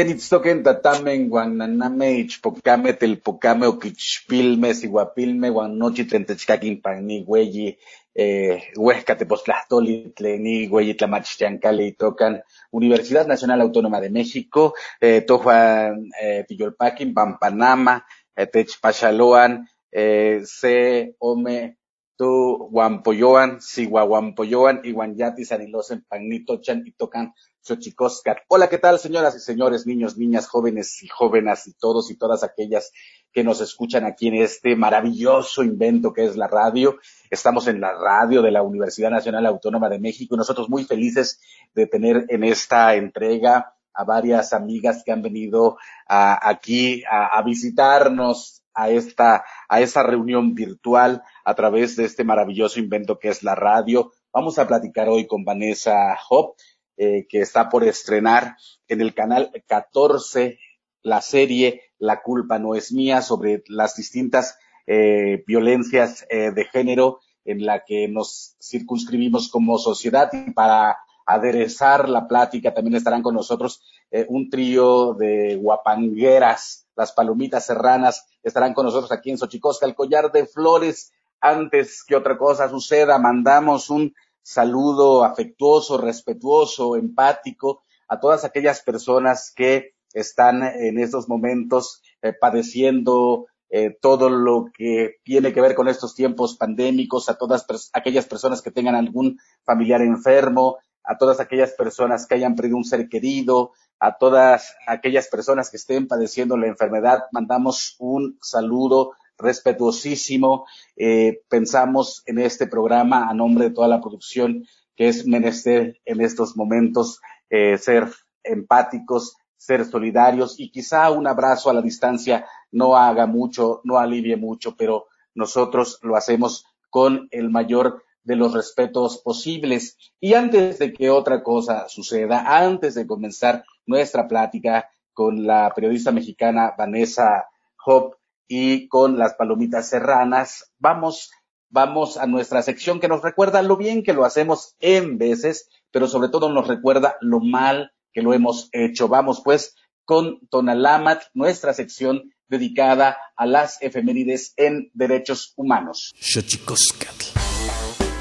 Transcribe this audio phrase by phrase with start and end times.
[0.00, 7.76] Kenitzoken tatamen guan naname ichpocame telpocame oquichpilme siguapilme guan nochi tlen techcaquin ni güeyi
[8.16, 12.40] eh, huesca tepoztlastoli tleni güeyi tlamachtiancali tocan
[12.72, 14.72] Universidad Nacional Autónoma de México
[15.02, 18.00] eh, tojuan eh, tiyolpaquin pampanama
[18.36, 21.76] eh, techpachaloan eh, se ome
[22.16, 27.32] tu guampoyoan, sigua guampoyoan y guanyati sanilosen pagnitochan y tocan
[27.62, 28.42] Xochicóscar.
[28.48, 32.42] Hola, ¿qué tal, señoras y señores, niños, niñas, jóvenes y jóvenes y todos y todas
[32.42, 32.90] aquellas
[33.32, 36.98] que nos escuchan aquí en este maravilloso invento que es la radio?
[37.28, 41.38] Estamos en la radio de la Universidad Nacional Autónoma de México y nosotros muy felices
[41.74, 45.76] de tener en esta entrega a varias amigas que han venido
[46.06, 53.18] aquí a, visitarnos a esta, a esta reunión virtual a través de este maravilloso invento
[53.18, 54.12] que es la radio.
[54.32, 56.54] Vamos a platicar hoy con Vanessa Hop
[56.96, 58.56] eh, que está por estrenar
[58.88, 60.58] en el canal 14
[61.02, 67.20] la serie La culpa no es mía sobre las distintas eh, violencias eh, de género
[67.44, 73.34] en la que nos circunscribimos como sociedad y para aderezar la plática también estarán con
[73.34, 73.82] nosotros
[74.28, 80.32] un trío de guapangueras, las palomitas serranas, estarán con nosotros aquí en Xochicosca, el collar
[80.32, 81.12] de flores.
[81.40, 89.52] Antes que otra cosa suceda, mandamos un saludo afectuoso, respetuoso, empático a todas aquellas personas
[89.54, 95.86] que están en estos momentos eh, padeciendo eh, todo lo que tiene que ver con
[95.86, 101.72] estos tiempos pandémicos, a todas aquellas personas que tengan algún familiar enfermo, a todas aquellas
[101.74, 103.70] personas que hayan perdido un ser querido,
[104.00, 107.24] a todas aquellas personas que estén padeciendo la enfermedad.
[107.30, 110.66] Mandamos un saludo respetuosísimo.
[110.96, 114.66] Eh, pensamos en este programa a nombre de toda la producción
[114.96, 118.08] que es menester en estos momentos eh, ser
[118.42, 124.36] empáticos, ser solidarios y quizá un abrazo a la distancia no haga mucho, no alivie
[124.36, 129.96] mucho, pero nosotros lo hacemos con el mayor de los respetos posibles.
[130.20, 136.12] Y antes de que otra cosa suceda, antes de comenzar nuestra plática con la periodista
[136.12, 137.46] mexicana Vanessa
[137.86, 138.16] Hop
[138.52, 141.30] y con las palomitas serranas, vamos,
[141.68, 146.08] vamos a nuestra sección que nos recuerda lo bien que lo hacemos en veces, pero
[146.08, 149.06] sobre todo nos recuerda lo mal que lo hemos hecho.
[149.06, 156.12] Vamos pues con Tonalamat, nuestra sección dedicada a las efemérides en derechos humanos.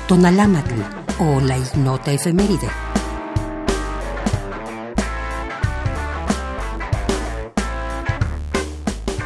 [0.07, 0.81] Tonalámatl
[1.19, 2.88] o la ignota efeméride.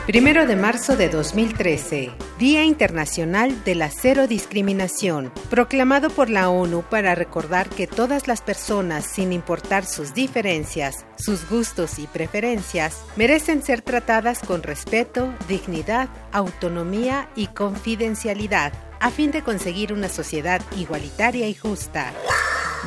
[0.05, 6.81] Primero de marzo de 2013, Día Internacional de la Cero Discriminación, proclamado por la ONU
[6.81, 13.63] para recordar que todas las personas, sin importar sus diferencias, sus gustos y preferencias, merecen
[13.63, 21.47] ser tratadas con respeto, dignidad, autonomía y confidencialidad a fin de conseguir una sociedad igualitaria
[21.47, 22.11] y justa.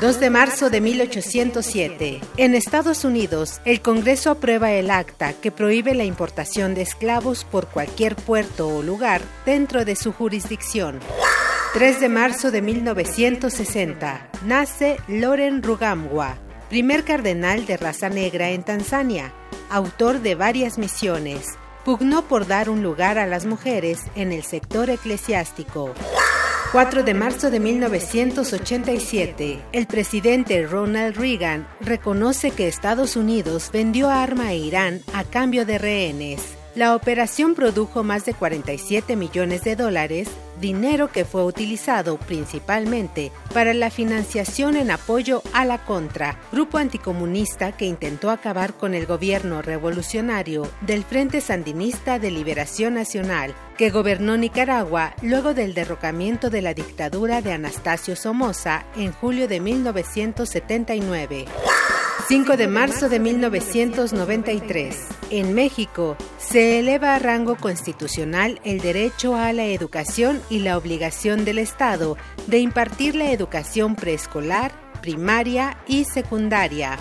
[0.01, 2.21] 2 de marzo de 1807.
[2.37, 7.69] En Estados Unidos, el Congreso aprueba el acta que prohíbe la importación de esclavos por
[7.69, 11.01] cualquier puerto o lugar dentro de su jurisdicción.
[11.73, 14.29] 3 de marzo de 1960.
[14.45, 16.37] Nace Loren Rugamwa,
[16.69, 19.33] primer cardenal de raza negra en Tanzania,
[19.71, 21.57] autor de varias misiones
[21.87, 25.95] pugnó por dar un lugar a las mujeres en el sector eclesiástico.
[26.73, 34.49] 4 de marzo de 1987, el presidente Ronald Reagan reconoce que Estados Unidos vendió arma
[34.49, 36.57] a Irán a cambio de rehenes.
[36.76, 40.28] La operación produjo más de 47 millones de dólares,
[40.61, 47.73] dinero que fue utilizado principalmente para la financiación en apoyo a la Contra, grupo anticomunista
[47.73, 54.37] que intentó acabar con el gobierno revolucionario del Frente Sandinista de Liberación Nacional, que gobernó
[54.37, 61.46] Nicaragua luego del derrocamiento de la dictadura de Anastasio Somoza en julio de 1979.
[62.25, 64.97] 5 de marzo de 1993.
[65.31, 71.45] En México se eleva a rango constitucional el derecho a la educación y la obligación
[71.45, 72.17] del Estado
[72.49, 74.73] de impartir la educación preescolar,
[75.03, 76.99] primaria y secundaria.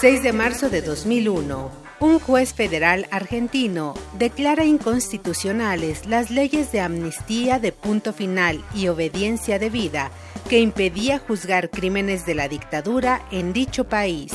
[0.00, 7.58] 6 de marzo de 2001 un juez federal argentino declara inconstitucionales las leyes de amnistía
[7.58, 10.10] de punto final y obediencia debida
[10.48, 14.32] que impedía juzgar crímenes de la dictadura en dicho país.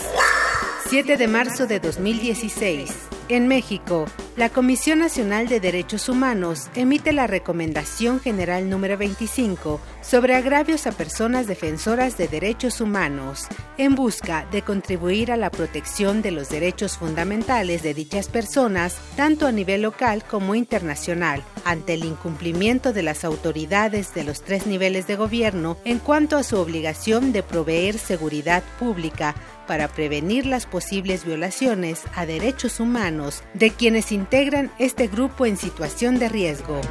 [0.92, 2.92] 7 de marzo de 2016.
[3.30, 10.36] En México, la Comisión Nacional de Derechos Humanos emite la Recomendación General número 25 sobre
[10.36, 13.48] agravios a personas defensoras de derechos humanos,
[13.78, 19.48] en busca de contribuir a la protección de los derechos fundamentales de dichas personas, tanto
[19.48, 25.08] a nivel local como internacional, ante el incumplimiento de las autoridades de los tres niveles
[25.08, 29.36] de gobierno en cuanto a su obligación de proveer seguridad pública
[29.68, 36.20] para prevenir las posibles violaciones a derechos humanos de quienes integran este grupo en situación
[36.20, 36.82] de riesgo.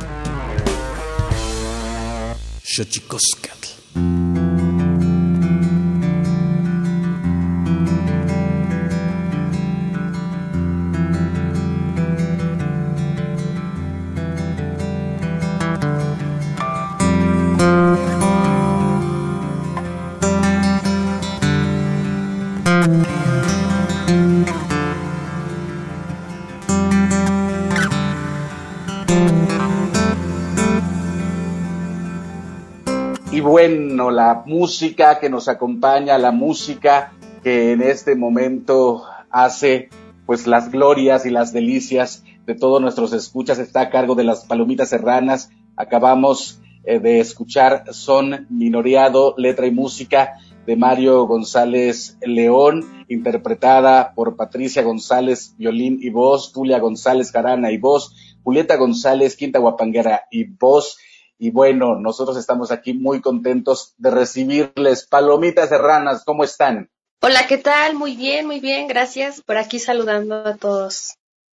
[34.46, 39.88] Música que nos acompaña, la música que en este momento hace
[40.26, 44.44] pues las glorias y las delicias de todos nuestros escuchas está a cargo de las
[44.44, 45.50] palomitas serranas.
[45.76, 50.34] Acabamos eh, de escuchar Son Minoreado, letra y música
[50.66, 57.78] de Mario González León, interpretada por Patricia González, violín y voz, Tulia González Carana y
[57.78, 60.98] voz, Julieta González, Quinta Guapanguera y voz.
[61.42, 65.06] Y bueno, nosotros estamos aquí muy contentos de recibirles.
[65.06, 66.90] Palomitas Serranas, ¿cómo están?
[67.22, 67.94] Hola, ¿qué tal?
[67.94, 69.40] Muy bien, muy bien, gracias.
[69.40, 71.16] Por aquí saludando a todos.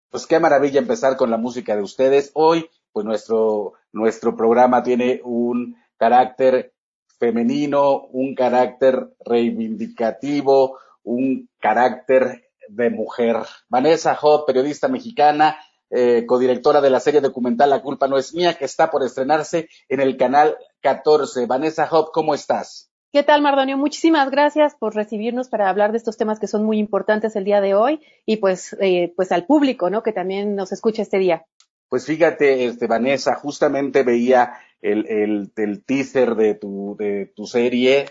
[0.09, 2.31] Pues qué maravilla empezar con la música de ustedes.
[2.35, 6.73] Hoy, pues nuestro, nuestro programa tiene un carácter
[7.19, 13.39] femenino, un carácter reivindicativo, un carácter de mujer.
[13.69, 15.59] Vanessa Hobb, periodista mexicana,
[15.95, 19.69] eh, codirectora de la serie documental La culpa no es mía, que está por estrenarse
[19.89, 21.47] en el canal 14.
[21.47, 22.91] Vanessa Hobb, ¿cómo estás?
[23.13, 23.77] ¿Qué tal, Mardonio?
[23.77, 27.61] Muchísimas gracias por recibirnos para hablar de estos temas que son muy importantes el día
[27.61, 30.03] de hoy y pues, eh, pues al público, ¿no?
[30.03, 31.45] Que también nos escucha este día.
[31.91, 38.07] Pues fíjate, este, Vanessa, justamente veía el, el, el teaser de tu, de tu serie,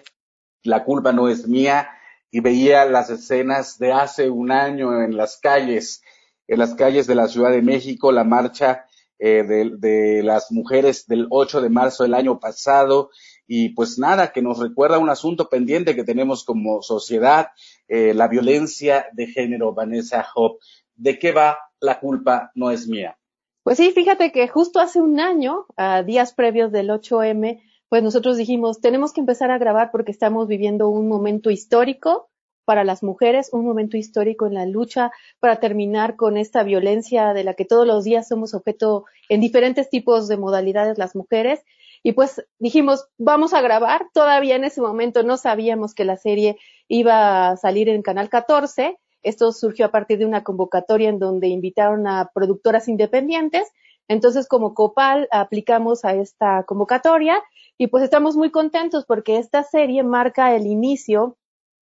[0.61, 1.89] La culpa no es mía,
[2.29, 6.03] y veía las escenas de hace un año en las calles,
[6.51, 8.85] en las calles de la Ciudad de México, la marcha
[9.19, 13.09] eh, de, las mujeres del 8 de marzo del año pasado,
[13.47, 17.51] y pues nada, que nos recuerda un asunto pendiente que tenemos como sociedad,
[17.87, 20.59] eh, la violencia de género, Vanessa Hobb.
[20.93, 23.17] ¿De qué va La culpa no es mía?
[23.63, 28.35] Pues sí, fíjate que justo hace un año, a días previos del 8M, pues nosotros
[28.35, 32.30] dijimos, tenemos que empezar a grabar porque estamos viviendo un momento histórico
[32.65, 37.43] para las mujeres, un momento histórico en la lucha para terminar con esta violencia de
[37.43, 41.61] la que todos los días somos objeto en diferentes tipos de modalidades las mujeres.
[42.03, 44.07] Y pues dijimos, vamos a grabar.
[44.13, 48.97] Todavía en ese momento no sabíamos que la serie iba a salir en Canal 14
[49.23, 53.71] esto surgió a partir de una convocatoria en donde invitaron a productoras independientes.
[54.07, 57.41] Entonces, como Copal, aplicamos a esta convocatoria
[57.77, 61.37] y pues estamos muy contentos porque esta serie marca el inicio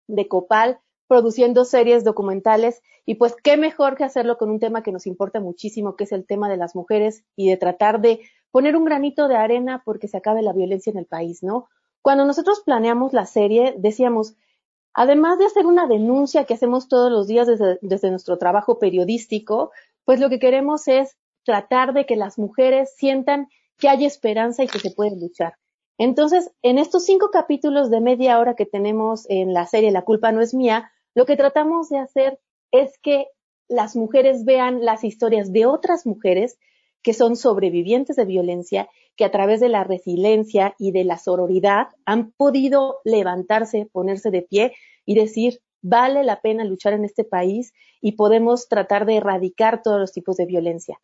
[0.07, 4.91] de Copal produciendo series documentales y pues qué mejor que hacerlo con un tema que
[4.91, 8.21] nos importa muchísimo, que es el tema de las mujeres y de tratar de
[8.51, 11.67] poner un granito de arena porque se acabe la violencia en el país, ¿no?
[12.01, 14.35] Cuando nosotros planeamos la serie, decíamos,
[14.99, 19.71] Además de hacer una denuncia que hacemos todos los días desde, nuestro trabajo periodístico,
[20.05, 23.47] pues lo que queremos es tratar de que las mujeres sientan
[23.77, 25.53] que hay esperanza y que se puede luchar.
[25.97, 30.31] Entonces, en estos cinco capítulos de media hora que tenemos en la serie La culpa
[30.31, 32.39] no es mía, lo que tratamos de hacer
[32.71, 33.27] es que
[33.67, 36.57] las mujeres vean las historias de otras mujeres
[37.01, 41.87] que son sobrevivientes de violencia que a través de la resiliencia y de la sororidad
[42.05, 44.73] han podido levantarse, ponerse de pie
[45.05, 49.99] y decir, vale la pena luchar en este país y podemos tratar de erradicar todos
[49.99, 50.99] los tipos de violencia.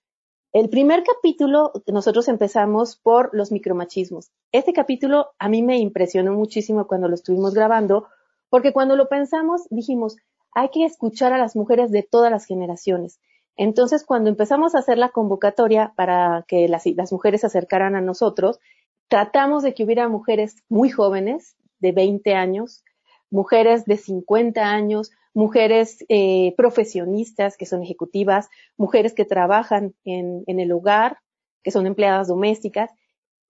[0.54, 4.30] El primer capítulo, nosotros empezamos por los micromachismos.
[4.52, 8.08] Este capítulo a mí me impresionó muchísimo cuando lo estuvimos grabando,
[8.52, 10.16] porque cuando lo pensamos dijimos,
[10.52, 13.20] hay que escuchar a las mujeres de todas las generaciones.
[13.56, 18.60] Entonces, cuando empezamos a hacer la convocatoria para que las, mujeres se acercaran a nosotros,
[19.08, 22.84] tratamos de que hubiera mujeres muy jóvenes, de 20 años,
[23.32, 30.72] mujeres de 50 años, mujeres eh, profesionistas que son ejecutivas, mujeres que trabajan en, el
[30.72, 31.20] hogar,
[31.64, 32.92] que son empleadas domésticas,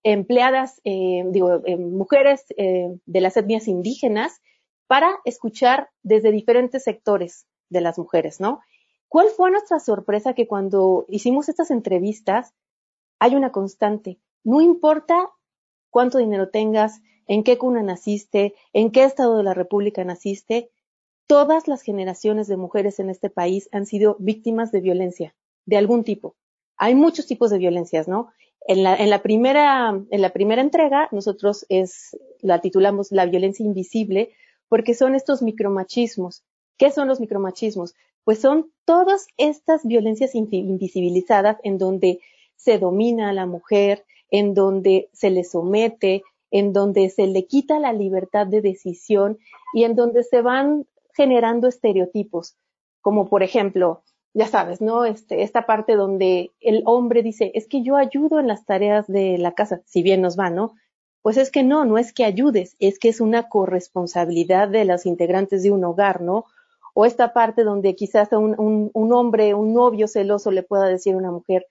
[0.04, 4.42] empleadas, eh, digo, eh, mujeres de las etnias indígenas,
[4.88, 8.60] para escuchar desde diferentes sectores de las mujeres, ¿no?
[9.08, 12.54] ¿Cuál fue nuestra sorpresa que cuando hicimos estas entrevistas
[13.20, 14.20] hay una constante?
[14.44, 15.30] No importa
[15.90, 20.70] cuánto dinero tengas, en qué cuna naciste, en qué estado de la República naciste,
[21.34, 25.36] todas las generaciones de mujeres en este país han sido víctimas de violencia,
[25.66, 26.36] de algún tipo.
[26.78, 28.30] Hay muchos tipos de violencias, ¿no?
[28.68, 33.66] En la, en la primera, en la primera entrega, nosotros es, la titulamos La violencia
[33.66, 34.36] invisible,
[34.70, 36.44] porque son estos micromachismos.
[36.78, 37.96] ¿Qué son los micromachismos?
[38.24, 42.20] pues son todas estas violencias invisibilizadas en donde
[42.56, 47.80] se domina a la mujer, en donde se le somete, en donde se le quita
[47.80, 49.40] la libertad de decisión
[49.74, 52.58] y en donde se van generando estereotipos,
[53.02, 54.04] como por ejemplo,
[54.34, 55.06] ya sabes, ¿no?
[55.06, 59.38] Este, esta parte donde el hombre dice, es que yo ayudo en las tareas de
[59.38, 60.74] la casa, si bien nos va, ¿no?
[61.22, 65.06] Pues es que no, no es que ayudes, es que es una corresponsabilidad de los
[65.06, 66.46] integrantes de un hogar, ¿no?
[66.94, 71.18] o esta parte donde quizás un, un, hombre, un novio celoso le pueda decir a
[71.18, 71.68] una mujer,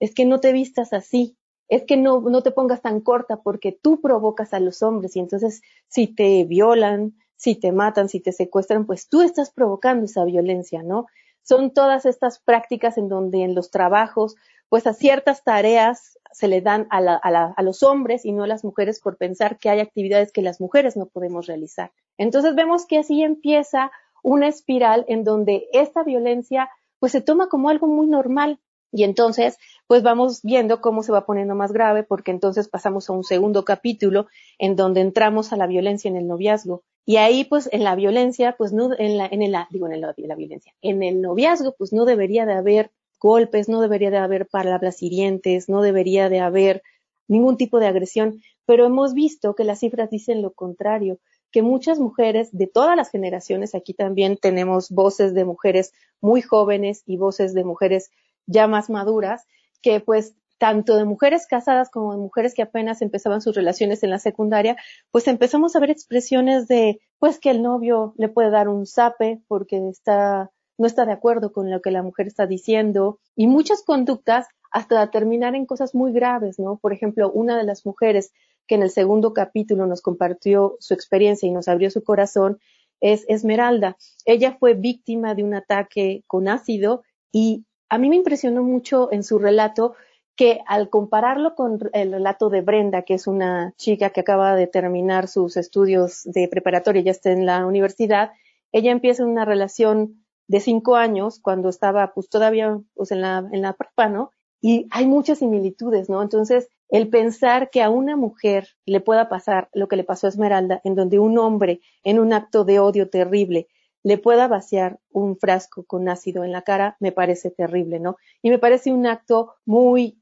[0.00, 1.36] es que no te vistas así,
[1.68, 5.20] es que no, no te pongas tan corta porque tú provocas a los hombres y
[5.20, 10.24] entonces si te violan, si te matan, si te secuestran, pues tú estás provocando esa
[10.24, 11.06] violencia, ¿no?
[11.42, 14.36] Son todas estas prácticas en donde en los trabajos,
[14.68, 18.32] pues a ciertas tareas se le dan a, la, a, la, a los hombres y
[18.32, 21.92] no a las mujeres por pensar que hay actividades que las mujeres no podemos realizar.
[22.18, 23.90] Entonces vemos que así empieza
[24.22, 26.68] una espiral en donde esta violencia
[26.98, 28.58] pues se toma como algo muy normal
[28.92, 33.12] y entonces pues vamos viendo cómo se va poniendo más grave porque entonces pasamos a
[33.12, 34.26] un segundo capítulo
[34.58, 36.82] en donde entramos a la violencia en el noviazgo.
[37.04, 40.34] Y ahí pues en la violencia pues no en la en el digo en, la
[40.36, 45.02] violencia en el noviazgo pues no debería de haber golpes no debería de haber palabras
[45.02, 46.82] hirientes no debería de haber
[47.28, 48.42] ningún tipo de agresión.
[48.66, 51.18] Pero hemos visto que las cifras dicen lo contrario
[51.50, 57.02] que muchas mujeres de todas las generaciones, aquí también tenemos voces de mujeres muy jóvenes
[57.06, 58.10] y voces de mujeres
[58.48, 59.46] ya más maduras,
[59.80, 64.10] que pues tanto de mujeres casadas como de mujeres que apenas empezaban sus relaciones en
[64.10, 64.76] la secundaria,
[65.12, 69.40] pues empezamos a ver expresiones de, pues que el novio le puede dar un zape
[69.46, 73.84] porque está, no está de acuerdo con lo que la mujer está diciendo y muchas
[73.84, 76.76] conductas hasta terminar en cosas muy graves, ¿no?
[76.78, 78.32] Por ejemplo, una de las mujeres
[78.66, 82.58] que en el segundo capítulo nos compartió su experiencia y nos abrió su corazón
[83.00, 83.96] es Esmeralda.
[84.24, 87.02] Ella fue víctima de un ataque con ácido
[87.32, 89.94] y a mí me impresionó mucho en su relato
[90.36, 94.68] que al compararlo con el relato de Brenda, que es una chica que acaba de
[94.68, 98.30] terminar sus estudios de preparatoria, ya está en la universidad,
[98.70, 103.62] ella empieza una relación de cinco años cuando estaba pues todavía pues, en la, en
[103.62, 104.30] la prepa, ¿no?
[104.60, 106.22] Y hay muchas similitudes, ¿no?
[106.22, 110.30] Entonces, el pensar que a una mujer le pueda pasar lo que le pasó a
[110.30, 113.68] Esmeralda, en donde un hombre, en un acto de odio terrible,
[114.02, 118.16] le pueda vaciar un frasco con ácido en la cara, me parece terrible, ¿no?
[118.42, 120.18] Y me parece un acto muy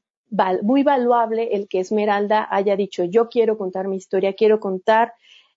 [0.61, 5.13] muy valuable el que Esmeralda haya dicho, yo quiero contar mi historia, quiero contar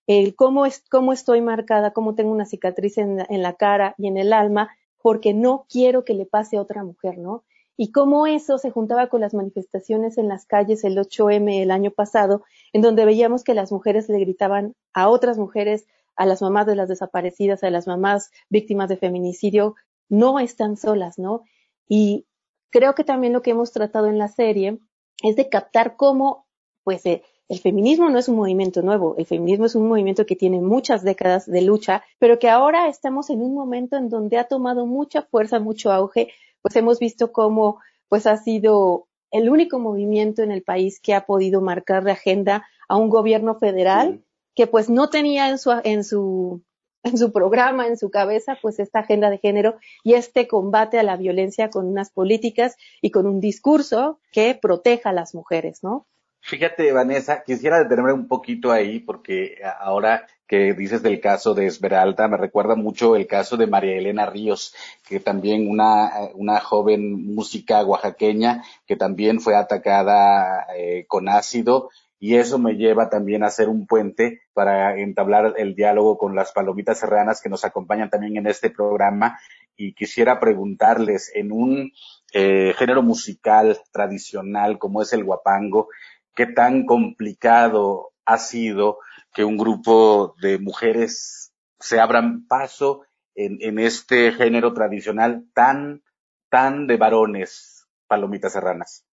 [0.07, 4.07] el cómo, es, cómo estoy marcada, cómo tengo una cicatriz en, en la cara y
[4.07, 4.69] en el alma,
[5.01, 7.43] porque no quiero que le pase a otra mujer, ¿no?
[7.77, 11.91] Y cómo eso se juntaba con las manifestaciones en las calles el 8M el año
[11.91, 16.65] pasado, en donde veíamos que las mujeres le gritaban a otras mujeres, a las mamás
[16.65, 19.75] de las desaparecidas, a las mamás víctimas de feminicidio,
[20.09, 21.43] no están solas, ¿no?
[21.87, 22.25] Y
[22.69, 24.79] creo que también lo que hemos tratado en la serie
[25.23, 26.47] es de captar cómo,
[26.83, 30.37] pues, eh, el feminismo no es un movimiento nuevo, el feminismo es un movimiento que
[30.37, 34.45] tiene muchas décadas de lucha, pero que ahora estamos en un momento en donde ha
[34.45, 36.29] tomado mucha fuerza, mucho auge,
[36.61, 41.25] pues hemos visto cómo, pues, ha sido el único movimiento en el país que ha
[41.25, 44.23] podido marcar de agenda a un gobierno federal
[44.55, 46.63] que pues no tenía en su, en su
[47.03, 51.03] en su programa, en su cabeza, pues esta agenda de género y este combate a
[51.03, 56.05] la violencia con unas políticas y con un discurso que proteja a las mujeres, ¿no?
[56.43, 62.27] Fíjate, Vanessa, quisiera detenerme un poquito ahí porque ahora que dices del caso de Esmeralda,
[62.27, 64.75] me recuerda mucho el caso de María Elena Ríos,
[65.07, 71.89] que también una, una joven música oaxaqueña que también fue atacada eh, con ácido
[72.23, 76.51] y eso me lleva también a hacer un puente para entablar el diálogo con las
[76.51, 79.39] palomitas serranas que nos acompañan también en este programa
[79.75, 81.91] y quisiera preguntarles en un
[82.31, 85.87] eh, género musical tradicional como es el guapango,
[86.35, 88.99] qué tan complicado ha sido
[89.33, 93.01] que un grupo de mujeres se abran paso
[93.33, 96.03] en, en este género tradicional tan,
[96.49, 99.07] tan de varones, palomitas serranas.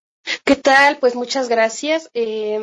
[0.45, 0.99] ¿Qué tal?
[0.99, 2.09] Pues muchas gracias.
[2.13, 2.59] Eh,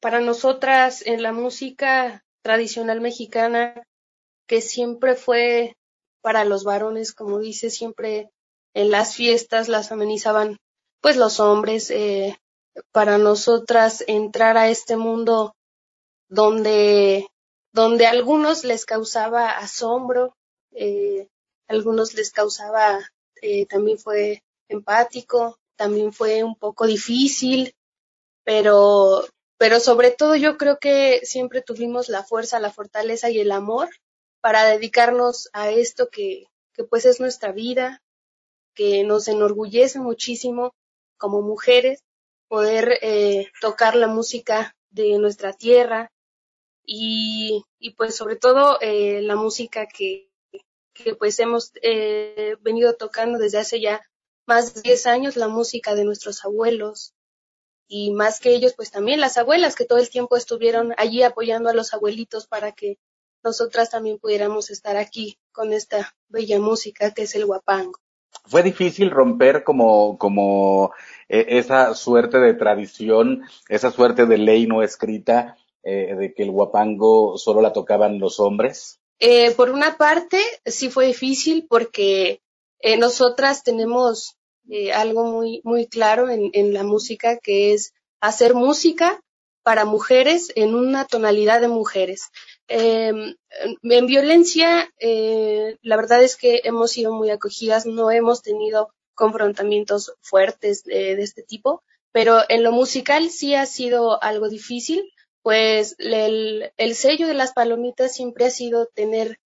[0.00, 3.82] para nosotras en la música tradicional mexicana,
[4.46, 5.76] que siempre fue
[6.22, 8.30] para los varones, como dice, siempre
[8.74, 10.58] en las fiestas las amenizaban
[11.00, 11.90] pues los hombres.
[11.90, 12.36] Eh,
[12.92, 15.54] para nosotras entrar a este mundo
[16.28, 17.28] donde,
[17.72, 20.34] donde a algunos les causaba asombro,
[20.72, 21.28] eh,
[21.68, 23.00] algunos les causaba,
[23.42, 27.74] eh, también fue empático, también fue un poco difícil,
[28.44, 29.24] pero,
[29.58, 33.88] pero sobre todo yo creo que siempre tuvimos la fuerza, la fortaleza y el amor
[34.40, 38.02] para dedicarnos a esto que, que pues es nuestra vida,
[38.74, 40.74] que nos enorgullece muchísimo
[41.16, 42.00] como mujeres
[42.48, 46.10] poder eh, tocar la música de nuestra tierra
[46.84, 50.30] y, y pues sobre todo eh, la música que,
[50.92, 54.02] que pues hemos eh, venido tocando desde hace ya
[54.46, 57.14] más de 10 años, la música de nuestros abuelos,
[57.86, 61.68] y más que ellos, pues también las abuelas que todo el tiempo estuvieron allí apoyando
[61.68, 62.98] a los abuelitos para que
[63.42, 67.98] nosotras también pudiéramos estar aquí con esta bella música que es el guapango.
[68.46, 70.92] Fue difícil romper como, como
[71.28, 76.50] eh, esa suerte de tradición, esa suerte de ley no escrita eh, de que el
[76.50, 78.98] guapango solo la tocaban los hombres.
[79.20, 82.40] Eh, por una parte, sí fue difícil porque
[82.84, 84.36] eh, nosotras tenemos
[84.68, 89.22] eh, algo muy, muy claro en, en, la música, que es hacer música
[89.62, 92.28] para mujeres en una tonalidad de mujeres.
[92.68, 93.36] Eh,
[93.82, 100.12] en violencia, eh, la verdad es que hemos sido muy acogidas, no hemos tenido confrontamientos
[100.20, 106.70] fuertes de este tipo, pero en lo musical sí ha sido algo difícil, pues el,
[106.76, 109.38] el sello de las palomitas siempre ha sido tener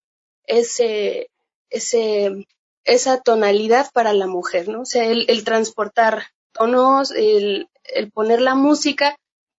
[0.45, 1.29] ese,
[1.69, 2.45] ese
[2.89, 4.81] esa tonalidad para la mujer, ¿no?
[4.81, 7.67] O sea, el, el transportar tonos, el,
[8.13, 9.15] poner la música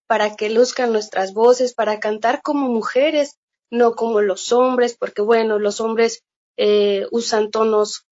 [0.07, 3.37] para que luzcan nuestras voces, para cantar como mujeres,
[3.71, 6.23] no como los hombres, porque bueno, los hombres
[6.57, 8.07] eh, usan tonos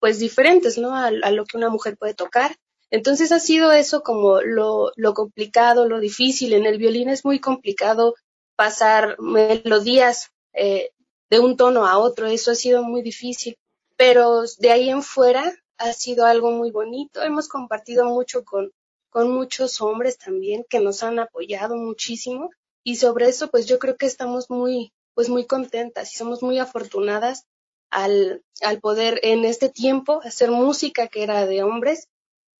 [0.00, 0.94] pues diferentes, ¿no?
[0.94, 2.56] A, lo que una mujer puede tocar.
[2.90, 6.52] Entonces ha sido eso como lo, lo complicado, lo difícil.
[6.52, 8.14] En el violín es muy complicado
[8.56, 10.90] pasar melodías eh,
[11.30, 13.56] de un tono a otro, eso ha sido muy difícil.
[13.96, 17.22] Pero de ahí en fuera ha sido algo muy bonito.
[17.22, 18.72] Hemos compartido mucho con,
[19.10, 22.50] con muchos hombres también que nos han apoyado muchísimo
[22.84, 26.58] y sobre eso pues yo creo que estamos muy pues muy contentas y somos muy
[26.58, 27.46] afortunadas
[27.90, 32.08] al, al poder en este tiempo hacer música que era de hombres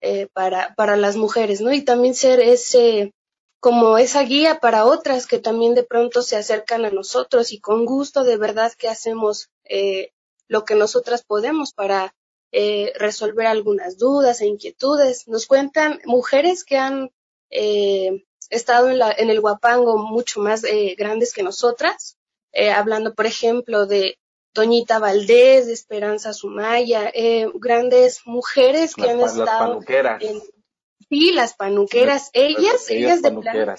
[0.01, 1.73] eh, para, para las mujeres, ¿no?
[1.73, 3.13] Y también ser ese,
[3.61, 7.85] como esa guía para otras que también de pronto se acercan a nosotros y con
[7.85, 10.13] gusto de verdad que hacemos eh,
[10.49, 12.15] lo que nosotras podemos para
[12.53, 15.29] eh, resolver algunas dudas e inquietudes.
[15.29, 17.11] Nos cuentan mujeres que han
[17.51, 22.17] eh, estado en, la, en el guapango mucho más eh, grandes que nosotras,
[22.53, 24.19] eh, hablando, por ejemplo, de
[24.55, 30.43] Doñita Valdés, de Esperanza Sumaya, eh, grandes mujeres que han estado en,
[31.09, 33.75] sí, las panuqueras, ellas, ellas, de plano,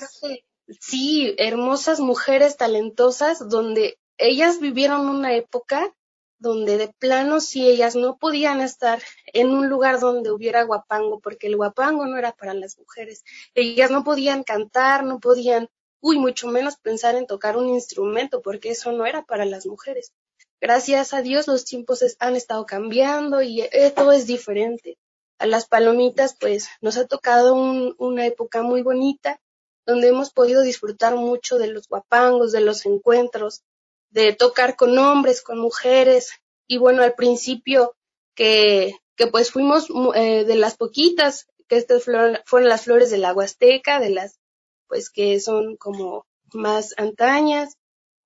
[0.80, 5.94] sí, hermosas mujeres talentosas donde ellas vivieron una época
[6.40, 11.48] donde de plano sí ellas no podían estar en un lugar donde hubiera guapango, porque
[11.48, 13.24] el guapango no era para las mujeres.
[13.56, 15.70] Ellas no podían cantar, no podían,
[16.00, 20.12] uy, mucho menos pensar en tocar un instrumento, porque eso no era para las mujeres.
[20.60, 24.98] Gracias a Dios los tiempos han estado cambiando y eh, todo es diferente.
[25.40, 29.40] A las palomitas, pues, nos ha tocado una época muy bonita,
[29.86, 33.64] donde hemos podido disfrutar mucho de los guapangos, de los encuentros,
[34.10, 36.32] de tocar con hombres, con mujeres.
[36.68, 37.96] Y bueno, al principio
[38.36, 43.46] que, que pues fuimos eh, de las poquitas, que estas fueron las flores del agua
[43.46, 44.40] azteca, de las
[44.88, 47.78] pues que son como más antañas.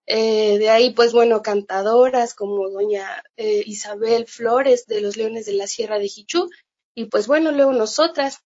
[0.07, 5.53] Eh, de ahí, pues bueno, cantadoras como doña eh, Isabel Flores de los Leones de
[5.53, 6.49] la Sierra de Jichú.
[6.95, 8.39] Y pues bueno, luego nosotras,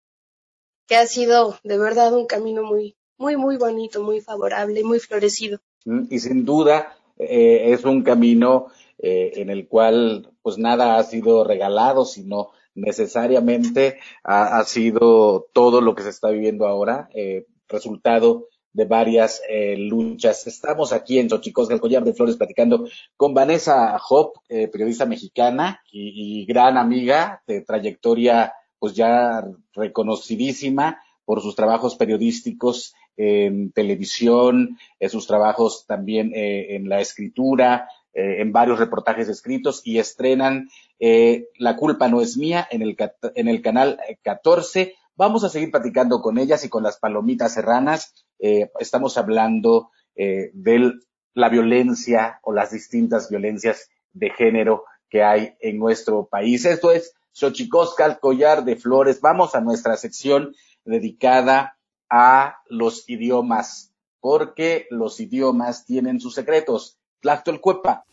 [0.87, 5.59] que ha sido de verdad un camino muy, muy, muy bonito, muy favorable, muy florecido.
[5.85, 8.67] Mm, y sin duda, eh, es un camino
[8.99, 15.95] eh, en el cual pues nada ha sido regalado, sino necesariamente ha, sido todo lo
[15.95, 20.45] que se está viviendo ahora, eh, resultado de varias eh, luchas.
[20.47, 25.81] Estamos aquí en Xochicosca, el collar de flores, platicando con Vanessa Hop, eh, periodista mexicana
[25.89, 34.77] y, y, gran amiga de trayectoria pues ya reconocidísima por sus trabajos periodísticos en televisión,
[34.99, 40.69] en sus trabajos también eh, en la escritura, eh, en varios reportajes escritos y estrenan
[40.99, 42.97] eh, La culpa no es mía en el,
[43.35, 44.93] en el canal 14.
[45.15, 48.13] Vamos a seguir platicando con ellas y con las palomitas serranas.
[48.37, 50.93] estamos hablando de
[51.33, 56.65] la violencia o las distintas violencias de género que hay en nuestro país.
[56.65, 59.21] Esto es Xochicosca, collar de flores.
[59.21, 61.74] Vamos a nuestra sección dedicada
[62.09, 66.97] a los idiomas, porque los idiomas tienen sus secretos.
[67.21, 68.05] Tlactolcuepa.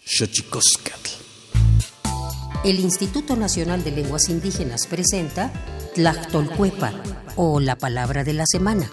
[2.65, 5.53] El Instituto Nacional de Lenguas Indígenas presenta
[5.95, 6.93] Tlactolcuepa
[7.37, 8.91] o la palabra de la semana.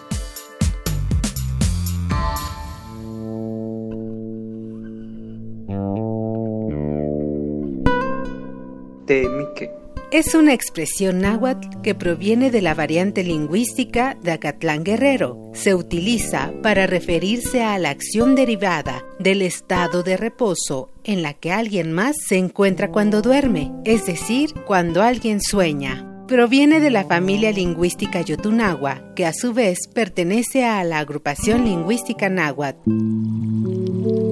[9.06, 9.79] Temique
[10.12, 15.52] es una expresión náhuatl que proviene de la variante lingüística de Acatlán Guerrero.
[15.54, 21.52] Se utiliza para referirse a la acción derivada del estado de reposo en la que
[21.52, 26.06] alguien más se encuentra cuando duerme, es decir, cuando alguien sueña.
[26.28, 32.30] Proviene de la familia lingüística yotunagua, que a su vez pertenece a la agrupación lingüística
[32.30, 34.29] náhuatl.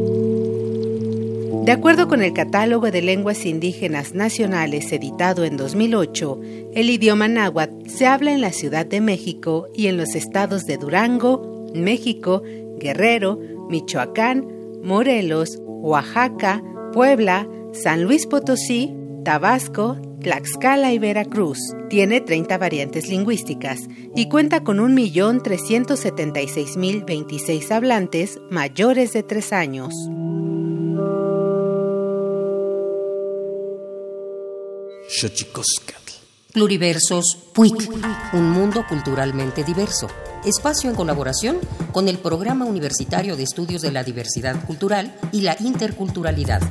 [1.68, 6.40] De acuerdo con el Catálogo de Lenguas Indígenas Nacionales editado en 2008,
[6.74, 10.78] el idioma náhuatl se habla en la Ciudad de México y en los estados de
[10.78, 12.42] Durango, México,
[12.80, 13.38] Guerrero,
[13.70, 14.48] Michoacán,
[14.82, 21.60] Morelos, Oaxaca, Puebla, San Luis Potosí, Tabasco, Tlaxcala y Veracruz.
[21.90, 29.94] Tiene 30 variantes lingüísticas y cuenta con 1.376.026 hablantes mayores de 3 años.
[36.54, 37.90] Pluriversos PUIC,
[38.34, 40.08] un mundo culturalmente diverso.
[40.44, 41.60] Espacio en colaboración
[41.94, 46.62] con el Programa Universitario de Estudios de la Diversidad Cultural y la Interculturalidad.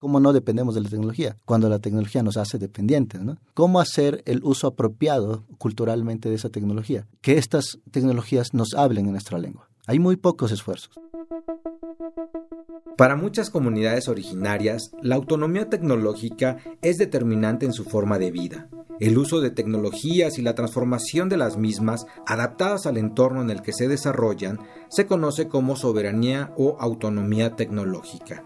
[0.00, 1.36] ¿Cómo no dependemos de la tecnología?
[1.44, 3.38] Cuando la tecnología nos hace dependientes, ¿no?
[3.54, 7.06] ¿Cómo hacer el uso apropiado culturalmente de esa tecnología?
[7.20, 9.68] Que estas tecnologías nos hablen en nuestra lengua.
[9.88, 10.98] Hay muy pocos esfuerzos.
[12.96, 18.68] Para muchas comunidades originarias, la autonomía tecnológica es determinante en su forma de vida.
[18.98, 23.62] El uso de tecnologías y la transformación de las mismas, adaptadas al entorno en el
[23.62, 28.42] que se desarrollan, se conoce como soberanía o autonomía tecnológica.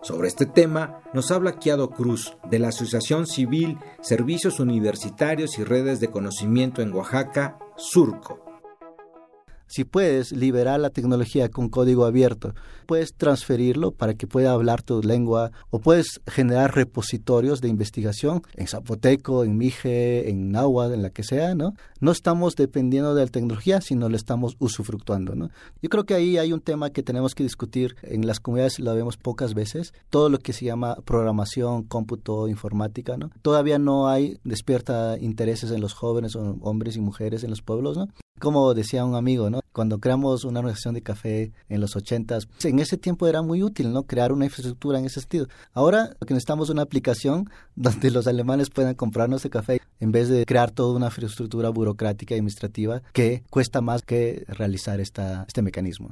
[0.00, 6.00] Sobre este tema nos habla Kiado Cruz, de la Asociación Civil Servicios Universitarios y Redes
[6.00, 8.43] de Conocimiento en Oaxaca, Surco
[9.66, 12.54] si puedes liberar la tecnología con código abierto,
[12.86, 18.66] puedes transferirlo para que pueda hablar tu lengua o puedes generar repositorios de investigación en
[18.66, 21.74] zapoteco, en mije, en náhuatl, en la que sea, ¿no?
[22.00, 25.50] No estamos dependiendo de la tecnología, sino le estamos usufructuando, ¿no?
[25.80, 27.96] Yo creo que ahí hay un tema que tenemos que discutir.
[28.02, 29.94] En las comunidades lo vemos pocas veces.
[30.10, 33.30] Todo lo que se llama programación, cómputo, informática, ¿no?
[33.42, 38.08] Todavía no hay despierta intereses en los jóvenes, hombres y mujeres en los pueblos, ¿no?
[38.40, 39.60] Como decía un amigo, ¿no?
[39.72, 43.94] Cuando creamos una organización de café en los ochentas, en ese tiempo era muy útil.
[44.06, 45.46] Crear una infraestructura en ese sentido.
[45.72, 50.12] Ahora lo que necesitamos es una aplicación donde los alemanes puedan comprarnos ese café en
[50.12, 55.44] vez de crear toda una infraestructura burocrática y administrativa que cuesta más que realizar esta,
[55.46, 56.10] este mecanismo.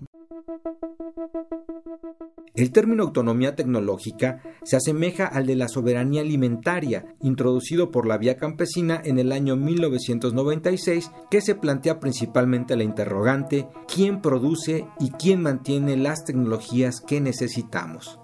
[2.55, 8.37] El término autonomía tecnológica se asemeja al de la soberanía alimentaria, introducido por la vía
[8.37, 15.43] campesina en el año 1996, que se plantea principalmente la interrogante ¿quién produce y quién
[15.43, 18.22] mantiene las tecnologías que necesitamos?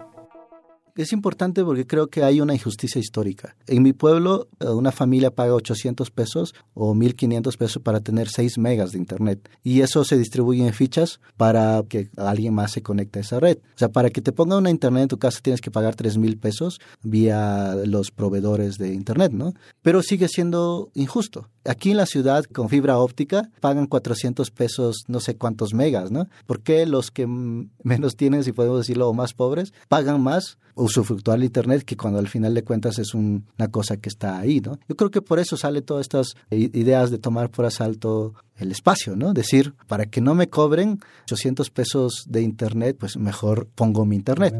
[0.98, 3.54] Es importante porque creo que hay una injusticia histórica.
[3.68, 8.58] En mi pueblo, eh, una familia paga 800 pesos o 1500 pesos para tener 6
[8.58, 9.48] megas de internet.
[9.62, 13.58] Y eso se distribuye en fichas para que alguien más se conecte a esa red.
[13.58, 16.18] O sea, para que te ponga una internet en tu casa tienes que pagar 3
[16.18, 19.54] mil pesos vía los proveedores de internet, ¿no?
[19.82, 21.48] Pero sigue siendo injusto.
[21.64, 26.26] Aquí en la ciudad, con fibra óptica, pagan 400 pesos, no sé cuántos megas, ¿no?
[26.46, 30.58] ¿Por qué los que menos tienen, si podemos decirlo, o más pobres, pagan más
[30.88, 34.60] usufructuar el Internet, que cuando al final de cuentas es una cosa que está ahí,
[34.60, 34.78] ¿no?
[34.88, 39.16] Yo creo que por eso sale todas estas ideas de tomar por asalto el espacio,
[39.16, 39.32] ¿no?
[39.32, 44.54] Decir, para que no me cobren 800 pesos de Internet, pues mejor pongo mi Internet.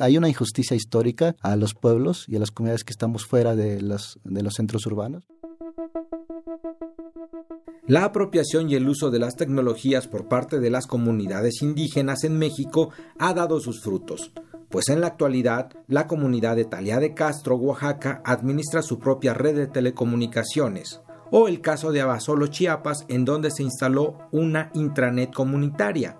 [0.00, 3.80] Hay una injusticia histórica a los pueblos y a las comunidades que estamos fuera de
[3.80, 5.24] los, de los centros urbanos.
[7.86, 12.36] La apropiación y el uso de las tecnologías por parte de las comunidades indígenas en
[12.36, 14.30] México ha dado sus frutos
[14.68, 19.56] pues en la actualidad la comunidad de Talia de Castro, Oaxaca, administra su propia red
[19.56, 21.00] de telecomunicaciones,
[21.30, 26.18] o el caso de Abasolo, Chiapas, en donde se instaló una intranet comunitaria.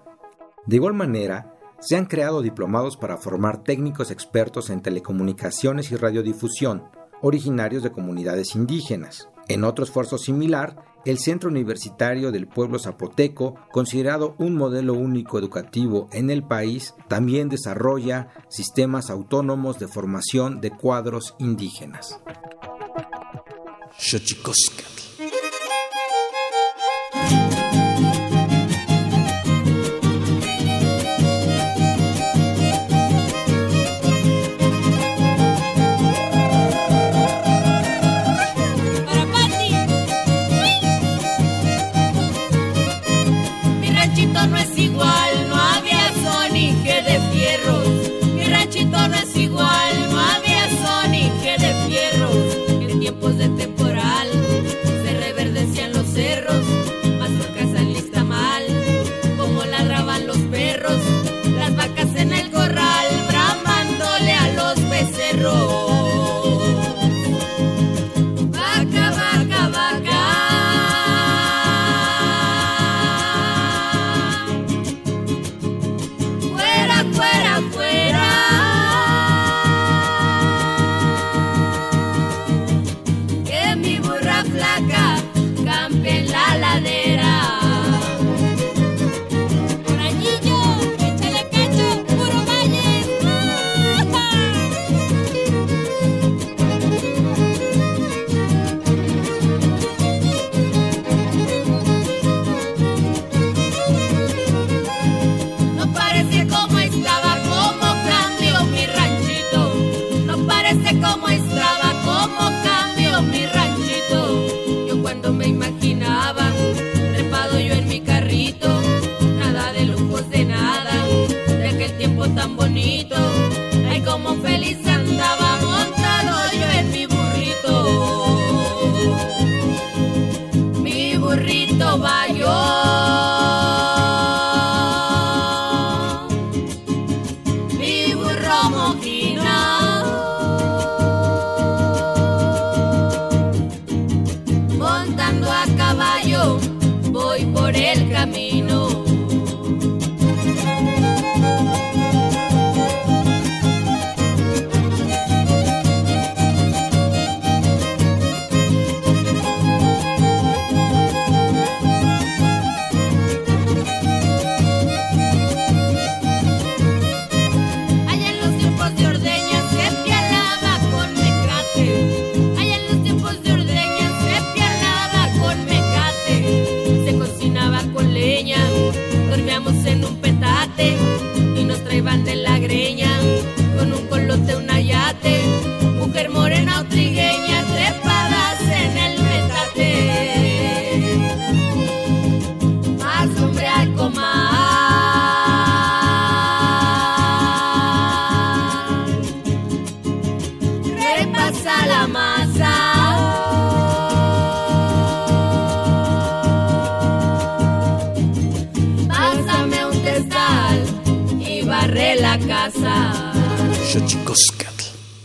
[0.66, 6.84] De igual manera, se han creado diplomados para formar técnicos expertos en telecomunicaciones y radiodifusión,
[7.22, 9.28] originarios de comunidades indígenas.
[9.48, 16.08] En otro esfuerzo similar, el Centro Universitario del Pueblo Zapoteco, considerado un modelo único educativo
[16.12, 22.20] en el país, también desarrolla sistemas autónomos de formación de cuadros indígenas.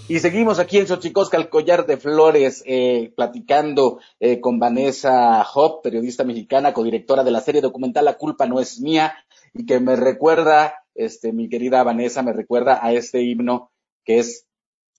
[0.08, 5.82] Y seguimos aquí en Xochicosca, el collar de flores, eh, platicando eh, con Vanessa Hop,
[5.82, 9.16] periodista mexicana, codirectora de la serie documental La culpa no es mía,
[9.54, 13.70] y que me recuerda, este, mi querida Vanessa, me recuerda a este himno
[14.06, 14.46] que es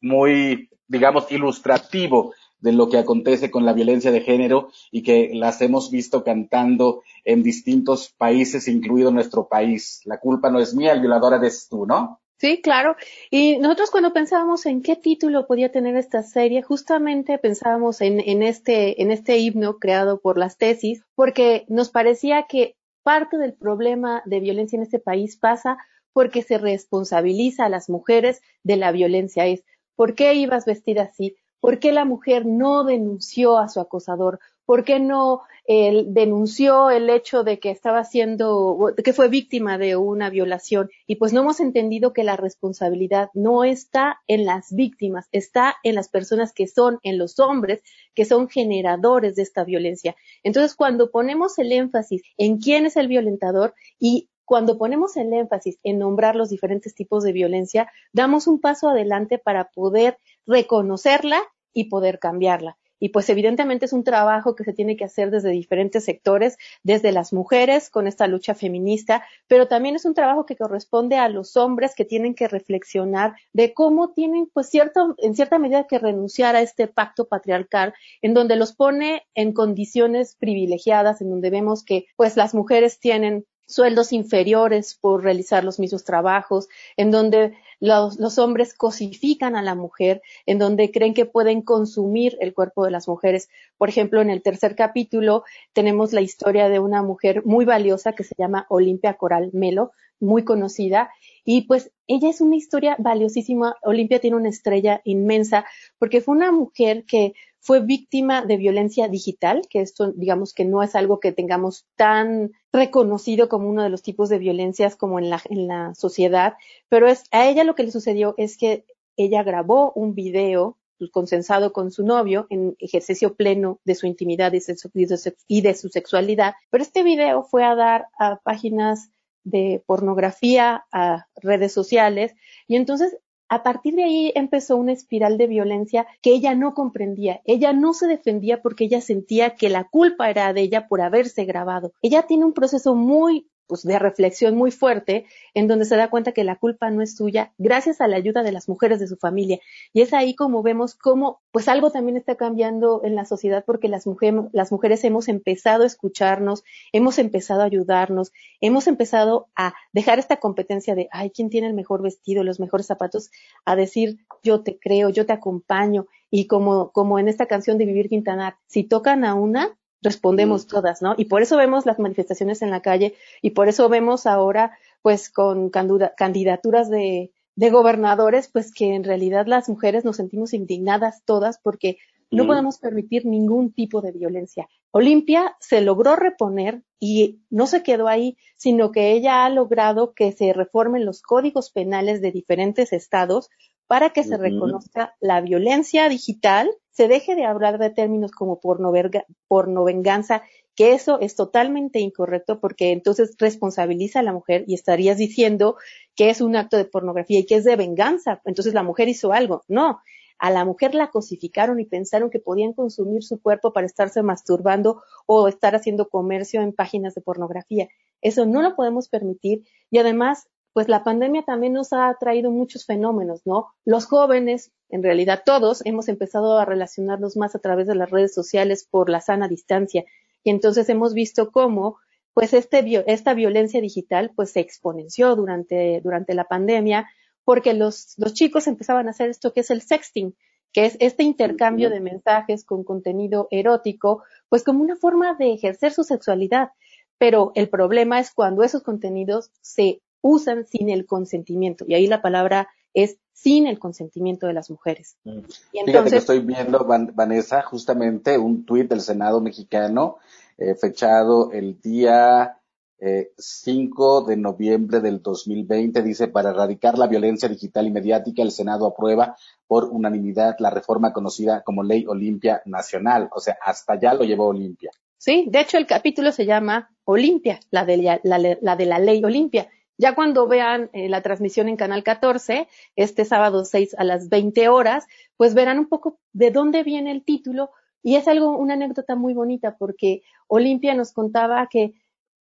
[0.02, 5.62] muy, digamos, ilustrativo de lo que acontece con la violencia de género y que las
[5.62, 10.02] hemos visto cantando en distintos países, incluido nuestro país.
[10.04, 12.20] La culpa no es mía, el violador eres tú, ¿no?
[12.44, 12.94] Sí, claro.
[13.30, 18.42] Y nosotros cuando pensábamos en qué título podía tener esta serie, justamente pensábamos en, en,
[18.42, 24.20] este, en este himno creado por las tesis, porque nos parecía que parte del problema
[24.26, 25.78] de violencia en este país pasa
[26.12, 29.46] porque se responsabiliza a las mujeres de la violencia.
[29.46, 29.64] Es,
[29.96, 31.36] ¿por qué ibas vestida así?
[31.60, 34.38] ¿Por qué la mujer no denunció a su acosador?
[34.66, 39.96] ¿Por qué no eh, denunció el hecho de que estaba siendo, que fue víctima de
[39.96, 40.90] una violación?
[41.06, 45.94] Y pues no hemos entendido que la responsabilidad no está en las víctimas, está en
[45.94, 47.82] las personas que son, en los hombres,
[48.14, 50.16] que son generadores de esta violencia.
[50.42, 55.78] Entonces, cuando ponemos el énfasis en quién es el violentador y cuando ponemos el énfasis
[55.82, 61.88] en nombrar los diferentes tipos de violencia, damos un paso adelante para poder reconocerla y
[61.88, 62.76] poder cambiarla.
[62.98, 67.12] Y pues evidentemente es un trabajo que se tiene que hacer desde diferentes sectores, desde
[67.12, 71.56] las mujeres con esta lucha feminista, pero también es un trabajo que corresponde a los
[71.56, 76.56] hombres que tienen que reflexionar de cómo tienen pues cierto, en cierta medida que renunciar
[76.56, 82.06] a este pacto patriarcal en donde los pone en condiciones privilegiadas, en donde vemos que
[82.16, 87.54] pues las mujeres tienen sueldos inferiores por realizar los mismos trabajos, en donde
[87.84, 92.84] los, los, hombres cosifican a la mujer, en donde creen que pueden consumir el cuerpo
[92.84, 93.50] de las mujeres.
[93.76, 95.44] Por ejemplo, en el tercer capítulo
[95.74, 100.44] tenemos la historia de una mujer muy valiosa que se llama Olimpia Coral Melo, muy
[100.44, 101.10] conocida,
[101.44, 103.76] y pues ella es una historia valiosísima.
[103.82, 105.64] Olimpia tiene una estrella inmensa
[105.98, 110.82] porque fue una mujer que fue víctima de violencia digital, que esto digamos que no
[110.82, 115.30] es algo que tengamos tan reconocido como uno de los tipos de violencias como en
[115.30, 116.54] la, en la sociedad,
[116.88, 118.84] pero es, a ella lo que le sucedió es que
[119.16, 120.76] ella grabó un video
[121.10, 126.82] consensado con su novio en ejercicio pleno de su intimidad y de su, sexualidad, pero
[126.82, 129.10] este video fue a dar a páginas
[129.44, 132.34] de pornografía, a redes sociales,
[132.66, 133.16] y entonces
[133.48, 137.40] a partir de ahí empezó una espiral de violencia que ella no comprendía.
[137.44, 141.44] Ella no se defendía porque ella sentía que la culpa era de ella por haberse
[141.44, 141.92] grabado.
[142.02, 146.32] Ella tiene un proceso muy pues, de reflexión muy fuerte, en donde se da cuenta
[146.32, 149.16] que la culpa no es suya, gracias a la ayuda de las mujeres de su
[149.16, 149.58] familia.
[149.92, 153.88] Y es ahí como vemos cómo, pues algo también está cambiando en la sociedad, porque
[153.88, 159.74] las, mujer, las mujeres hemos empezado a escucharnos, hemos empezado a ayudarnos, hemos empezado a
[159.92, 163.30] dejar esta competencia de, ay, ¿quién tiene el mejor vestido, los mejores zapatos?
[163.64, 166.06] A decir, yo te creo, yo te acompaño.
[166.30, 171.02] Y como, como en esta canción de Vivir Quintanar, si tocan a una, respondemos todas,
[171.02, 171.14] ¿no?
[171.18, 175.30] Y por eso vemos las manifestaciones en la calle y por eso vemos ahora, pues,
[175.30, 181.58] con candidaturas de, de gobernadores, pues que en realidad las mujeres nos sentimos indignadas todas
[181.58, 181.98] porque
[182.30, 184.68] no podemos permitir ningún tipo de violencia.
[184.90, 190.32] Olimpia se logró reponer y no se quedó ahí, sino que ella ha logrado que
[190.32, 193.50] se reformen los códigos penales de diferentes estados
[193.86, 199.26] para que se reconozca la violencia digital, se deje de hablar de términos como pornoverga-
[199.48, 200.42] pornovenganza,
[200.74, 205.76] que eso es totalmente incorrecto porque entonces responsabiliza a la mujer y estarías diciendo
[206.16, 209.32] que es un acto de pornografía y que es de venganza, entonces la mujer hizo
[209.32, 209.62] algo.
[209.68, 210.00] No,
[210.38, 215.02] a la mujer la cosificaron y pensaron que podían consumir su cuerpo para estarse masturbando
[215.26, 217.88] o estar haciendo comercio en páginas de pornografía.
[218.20, 222.84] Eso no lo podemos permitir y además, pues la pandemia también nos ha traído muchos
[222.84, 223.68] fenómenos, ¿no?
[223.84, 228.34] Los jóvenes, en realidad todos, hemos empezado a relacionarnos más a través de las redes
[228.34, 230.04] sociales por la sana distancia
[230.42, 231.96] y entonces hemos visto cómo
[232.34, 237.08] pues este, esta violencia digital pues se exponenció durante, durante la pandemia
[237.44, 240.34] porque los, los chicos empezaban a hacer esto que es el sexting,
[240.72, 245.92] que es este intercambio de mensajes con contenido erótico, pues como una forma de ejercer
[245.92, 246.70] su sexualidad.
[247.16, 251.84] Pero el problema es cuando esos contenidos se usan sin el consentimiento.
[251.86, 255.16] Y ahí la palabra es sin el consentimiento de las mujeres.
[255.24, 260.16] Y Fíjate que estoy viendo, Van- Vanessa, justamente un tuit del Senado mexicano
[260.56, 262.56] eh, fechado el día
[263.00, 266.00] eh, 5 de noviembre del 2020.
[266.02, 271.12] Dice, para erradicar la violencia digital y mediática, el Senado aprueba por unanimidad la reforma
[271.12, 273.28] conocida como Ley Olimpia Nacional.
[273.34, 274.90] O sea, hasta allá lo llevó Olimpia.
[275.18, 278.98] Sí, de hecho el capítulo se llama Olimpia, la de la, la- la de la
[278.98, 279.68] ley Olimpia.
[279.96, 284.68] Ya cuando vean eh, la transmisión en Canal 14, este sábado 6 a las 20
[284.68, 287.70] horas, pues verán un poco de dónde viene el título
[288.02, 291.94] y es algo, una anécdota muy bonita porque Olimpia nos contaba que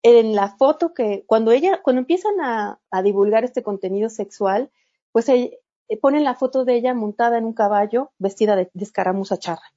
[0.02, 4.70] en la foto que, cuando ella, cuando empiezan a, divulgar este contenido sexual,
[5.12, 5.58] pues eh,
[6.00, 9.74] ponen la foto de ella montada en un caballo vestida de, de escaramuza charra.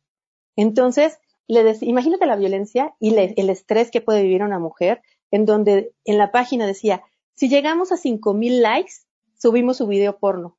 [0.55, 5.01] Entonces, le dec- imagínate la violencia y el estrés que puede vivir una mujer,
[5.31, 7.03] en donde en la página decía,
[7.35, 8.93] si llegamos a 5000 likes,
[9.37, 10.57] subimos su video porno.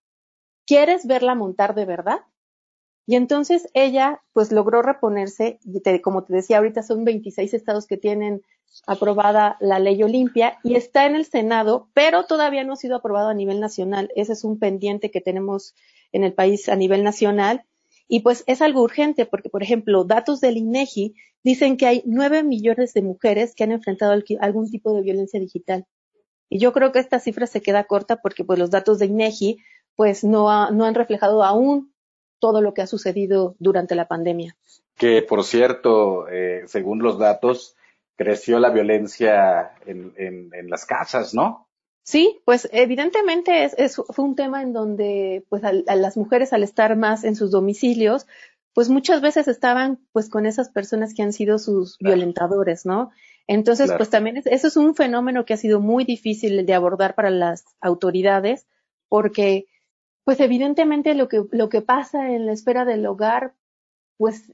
[0.67, 2.21] ¿Quieres verla montar de verdad?
[3.07, 7.87] Y entonces ella, pues logró reponerse, y te- como te decía ahorita, son 26 estados
[7.87, 8.43] que tienen
[8.87, 13.29] aprobada la ley Olimpia y está en el Senado, pero todavía no ha sido aprobado
[13.29, 14.11] a nivel nacional.
[14.17, 15.75] Ese es un pendiente que tenemos
[16.13, 17.65] en el país a nivel nacional.
[18.09, 22.43] Y pues es algo urgente porque, por ejemplo, datos del INEGI dicen que hay 9
[22.43, 25.87] millones de mujeres que han enfrentado algún tipo de violencia digital.
[26.49, 29.59] Y yo creo que esta cifra se queda corta porque pues los datos de INEGI
[29.97, 31.93] pues no, ha- no han reflejado aún
[32.41, 34.57] todo lo que ha sucedido durante la pandemia.
[34.97, 37.75] Que, por cierto, eh, según los datos,
[38.17, 41.69] creció la violencia en, en, en las casas, ¿no?
[42.05, 46.63] Sí, pues evidentemente es, es- fue un tema en donde pues a, las mujeres al
[46.63, 48.27] estar más en sus domicilios,
[48.75, 53.11] pues muchas veces estaban pues con esas personas que han sido sus violentadores, ¿no?
[53.47, 53.99] Entonces, Claro.
[53.99, 57.31] pues también es- eso es un fenómeno que ha sido muy difícil de abordar para
[57.31, 58.67] las autoridades,
[59.09, 59.67] porque
[60.25, 63.53] pues evidentemente lo que, lo que pasa en la esfera del hogar,
[64.17, 64.51] pues,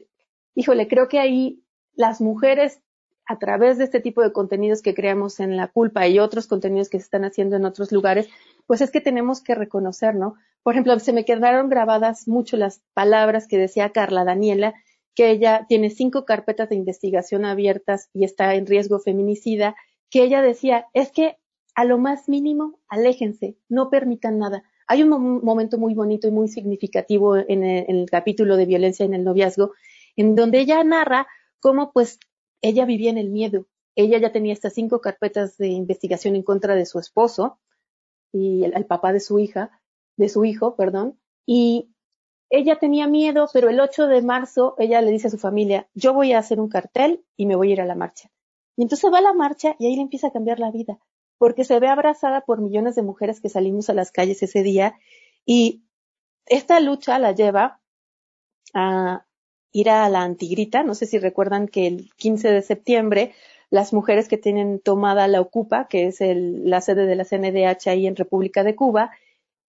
[0.56, 1.62] híjole, creo que ahí
[1.94, 2.80] las mujeres
[3.24, 6.88] a través de este tipo de contenidos que creamos en La Culpa y otros contenidos
[6.88, 8.28] que se están haciendo en otros lugares,
[8.66, 10.34] pues es que tenemos que reconocer, ¿no?
[10.64, 14.74] Por ejemplo, se me quedaron grabadas mucho las palabras que decía Carla Daniela,
[15.20, 19.76] que ella tiene cinco carpetas de investigación abiertas y está en riesgo feminicida,
[20.08, 21.36] que ella decía, es que
[21.74, 24.62] a lo más mínimo, aléjense, no permitan nada.
[24.86, 28.64] Hay un mom- momento muy bonito y muy significativo en el, en el capítulo de
[28.64, 29.72] violencia en el noviazgo,
[30.16, 31.26] en donde ella narra
[31.58, 32.18] cómo pues
[32.62, 33.66] ella vivía en el miedo.
[33.96, 37.58] Ella ya tenía estas cinco carpetas de investigación en contra de su esposo
[38.32, 39.82] y el, el papá de su hija,
[40.16, 41.90] de su hijo, perdón, y
[42.50, 46.12] ella tenía miedo, pero el 8 de marzo ella le dice a su familia, yo
[46.12, 48.30] voy a hacer un cartel y me voy a ir a la marcha.
[48.76, 50.98] Y entonces va a la marcha y ahí le empieza a cambiar la vida,
[51.38, 54.98] porque se ve abrazada por millones de mujeres que salimos a las calles ese día
[55.46, 55.84] y
[56.46, 57.80] esta lucha la lleva
[58.74, 59.26] a
[59.72, 60.82] ir a la Antigrita.
[60.82, 63.32] No sé si recuerdan que el 15 de septiembre
[63.70, 67.88] las mujeres que tienen tomada la Ocupa, que es el- la sede de la CNDH
[67.88, 69.12] ahí en República de Cuba,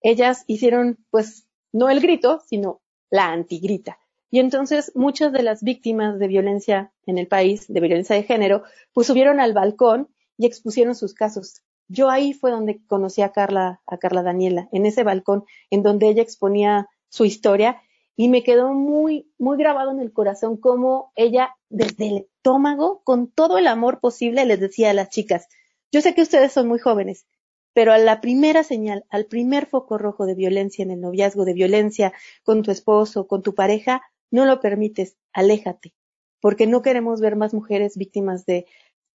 [0.02, 4.00] ellas hicieron pues no el grito, sino la antigrita.
[4.30, 8.64] Y entonces muchas de las víctimas de violencia en el país, de violencia de género,
[8.94, 11.62] pues subieron al balcón y expusieron sus casos.
[11.88, 16.08] Yo ahí fue donde conocí a Carla, a Carla Daniela, en ese balcón, en donde
[16.08, 17.82] ella exponía su historia
[18.16, 23.30] y me quedó muy, muy grabado en el corazón cómo ella desde el estómago, con
[23.30, 25.48] todo el amor posible, les decía a las chicas,
[25.92, 27.26] yo sé que ustedes son muy jóvenes,
[27.74, 31.54] pero a la primera señal, al primer foco rojo de violencia en el noviazgo, de
[31.54, 32.14] violencia
[32.44, 35.94] con tu esposo, con tu pareja, no lo permites, aléjate,
[36.42, 38.66] porque no queremos ver más mujeres víctimas de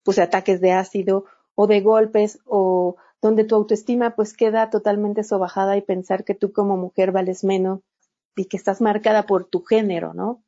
[0.03, 5.75] pues ataques de ácido o de golpes o donde tu autoestima pues queda totalmente sobajada
[5.75, 7.81] y pensar que tú como mujer vales menos
[8.35, 10.43] y que estás marcada por tu género, ¿no?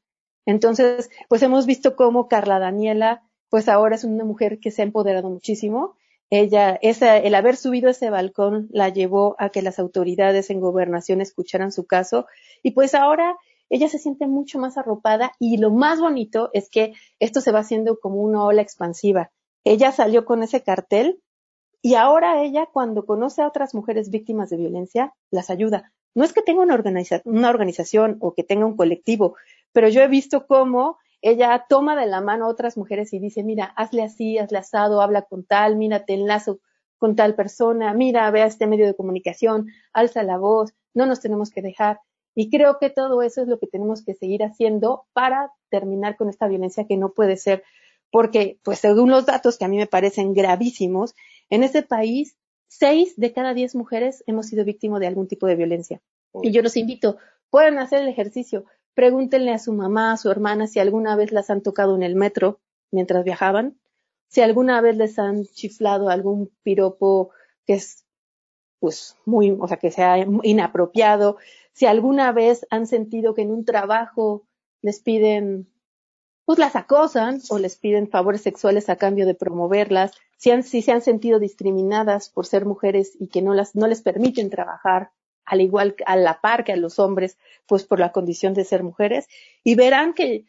[0.45, 4.85] Entonces, pues hemos visto cómo Carla Daniela, pues ahora es una mujer que se ha
[4.85, 5.95] empoderado muchísimo.
[6.29, 11.21] Ella, esa, el haber subido ese balcón la llevó a que las autoridades en gobernación
[11.21, 12.27] escucharan su caso
[12.61, 13.35] y pues ahora
[13.69, 17.59] ella se siente mucho más arropada y lo más bonito es que esto se va
[17.59, 19.31] haciendo como una ola expansiva.
[19.63, 21.21] Ella salió con ese cartel
[21.81, 25.93] y ahora ella, cuando conoce a otras mujeres víctimas de violencia, las ayuda.
[26.13, 26.81] No es que tenga una,
[27.25, 29.35] una organización o que tenga un colectivo,
[29.71, 33.43] pero yo he visto cómo ella toma de la mano a otras mujeres y dice,
[33.43, 36.59] mira, hazle así, hazle asado, habla con tal, mira, te enlazo
[36.97, 41.21] con tal persona, mira, ve a este medio de comunicación, alza la voz, no nos
[41.21, 41.99] tenemos que dejar.
[42.35, 46.29] Y creo que todo eso es lo que tenemos que seguir haciendo para terminar con
[46.29, 47.63] esta violencia que no puede ser,
[48.11, 51.15] porque, pues según los datos que a mí me parecen gravísimos,
[51.49, 55.55] en ese país, seis de cada diez mujeres hemos sido víctimas de algún tipo de
[55.55, 56.01] violencia.
[56.41, 57.17] Y yo los invito,
[57.49, 58.65] pueden hacer el ejercicio,
[58.99, 62.15] pregúntenle a su mamá, a su hermana si alguna vez las han tocado en el
[62.15, 62.59] metro
[62.91, 63.79] mientras viajaban,
[64.27, 67.29] si alguna vez les han chiflado algún piropo
[67.65, 68.05] que es
[68.81, 71.37] pues muy, o sea, que sea inapropiado,
[71.71, 74.45] si alguna vez han sentido que en un trabajo
[74.81, 75.71] les piden,
[76.43, 80.81] pues las acosan o les piden favores sexuales a cambio de promoverlas, si, han, si
[80.81, 85.11] se han sentido discriminadas por ser mujeres y que no, las, no les permiten trabajar
[85.49, 88.83] al igual a la par que a los hombres, pues por la condición de ser
[88.83, 89.27] mujeres,
[89.63, 90.45] y verán que,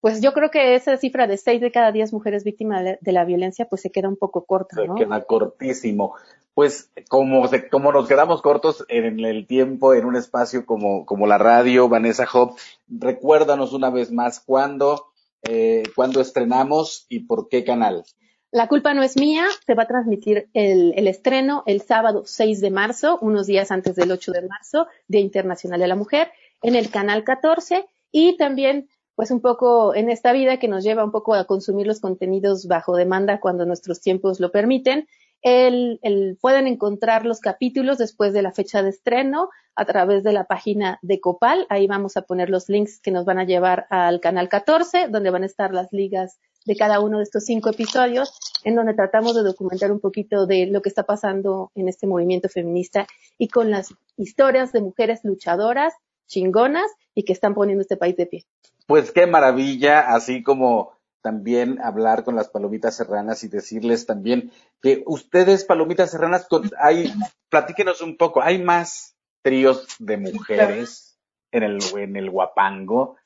[0.00, 3.24] pues yo creo que esa cifra de seis de cada diez mujeres víctimas de la
[3.24, 4.96] violencia, pues se queda un poco corta, ¿no?
[4.96, 6.14] Se queda cortísimo.
[6.54, 11.38] Pues como, como nos quedamos cortos en el tiempo, en un espacio como, como la
[11.38, 12.56] radio, Vanessa Hop,
[12.88, 15.06] recuérdanos una vez más cuándo,
[15.42, 18.04] eh, cuándo estrenamos y por qué canal.
[18.52, 22.70] La culpa no es mía, se va a transmitir el, estreno el sábado 6 de
[22.70, 26.90] marzo, unos días antes del 8 de marzo, Día Internacional de la Mujer, en el
[26.90, 31.34] canal 14 y también pues un poco en esta vida que nos lleva un poco
[31.34, 35.06] a consumir los contenidos bajo demanda cuando nuestros tiempos lo permiten.
[35.42, 40.32] El, el, pueden encontrar los capítulos después de la fecha de estreno a través de
[40.32, 41.66] la página de Copal.
[41.68, 45.30] Ahí vamos a poner los links que nos van a llevar al canal 14, donde
[45.30, 49.34] van a estar las ligas de cada uno de estos cinco episodios, en donde tratamos
[49.34, 53.06] de documentar un poquito de lo que está pasando en este movimiento feminista
[53.38, 55.94] y con las historias de mujeres luchadoras,
[56.26, 58.44] chingonas y que están poniendo este país de pie.
[58.86, 60.92] Pues qué maravilla, así como
[61.22, 66.46] también hablar con las palomitas serranas y decirles también que ustedes, palomitas serranas,
[66.78, 67.12] hay,
[67.48, 71.18] platíquenos un poco, hay más tríos de mujeres
[71.52, 73.16] en el, en el Guapango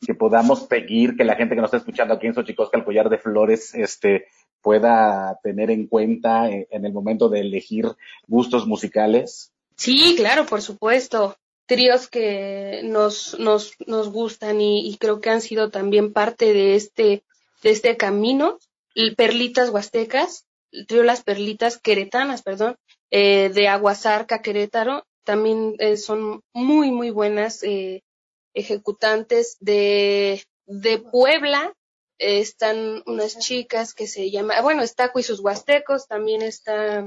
[0.00, 3.08] que podamos seguir, que la gente que nos está escuchando aquí en Xochicosca, el collar
[3.08, 4.26] de flores, este,
[4.62, 7.86] pueda tener en cuenta en, en el momento de elegir
[8.26, 9.52] gustos musicales?
[9.76, 11.36] Sí, claro, por supuesto.
[11.66, 16.76] Tríos que nos, nos, nos gustan y, y, creo que han sido también parte de
[16.76, 17.24] este,
[17.62, 18.58] de este camino.
[19.16, 22.76] Perlitas Huastecas, el trío Las Perlitas Queretanas, perdón,
[23.10, 28.03] eh, de Aguasarca, Querétaro, también eh, son muy, muy buenas eh,
[28.54, 31.74] ejecutantes de, de Puebla.
[32.18, 37.04] Eh, están unas chicas que se llama, bueno, Estaco y sus huastecos, también está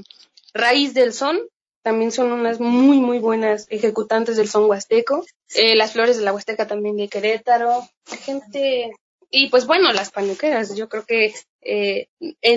[0.54, 1.40] Raíz del Son,
[1.82, 5.26] también son unas muy, muy buenas ejecutantes del son huasteco.
[5.56, 7.88] Eh, las flores de la huasteca también de Querétaro.
[8.26, 8.92] Gente,
[9.30, 12.10] y pues bueno, las panuqueras, yo creo que eh,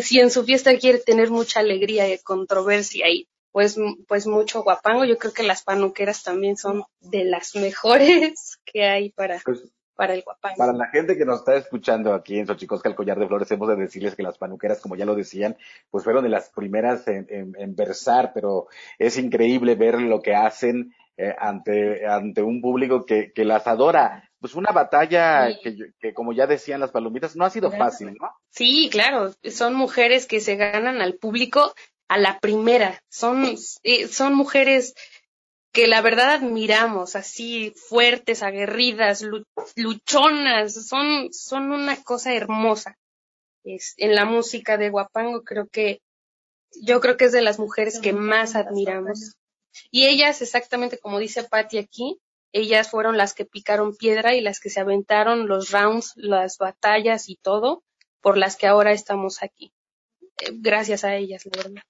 [0.02, 3.76] si en su fiesta quiere tener mucha alegría y controversia y pues,
[4.06, 5.04] pues mucho guapango.
[5.04, 10.14] Yo creo que las panuqueras también son de las mejores que hay para, pues, para
[10.14, 10.56] el guapango.
[10.56, 13.68] Para la gente que nos está escuchando aquí en Xochicosca, el collar de flores, hemos
[13.68, 15.56] de decirles que las panuqueras, como ya lo decían,
[15.90, 20.34] pues fueron de las primeras en, en, en versar, pero es increíble ver lo que
[20.34, 24.30] hacen eh, ante, ante un público que, que las adora.
[24.40, 25.58] Pues una batalla sí.
[25.62, 27.84] que, que, como ya decían las palomitas, no ha sido claro.
[27.84, 28.30] fácil, ¿no?
[28.48, 31.74] Sí, claro, son mujeres que se ganan al público
[32.10, 33.00] a la primera.
[33.08, 33.56] Son,
[34.10, 34.94] son mujeres
[35.72, 39.24] que la verdad admiramos, así fuertes, aguerridas,
[39.76, 42.98] luchonas, son, son una cosa hermosa.
[43.62, 46.02] Es, en la música de Guapango creo que,
[46.82, 49.36] yo creo que es de las mujeres que más admiramos.
[49.92, 52.18] Y ellas, exactamente como dice Patti aquí,
[52.50, 57.28] ellas fueron las que picaron piedra y las que se aventaron los rounds, las batallas
[57.28, 57.84] y todo,
[58.20, 59.72] por las que ahora estamos aquí.
[60.40, 61.82] Eh, gracias a ellas, la verdad.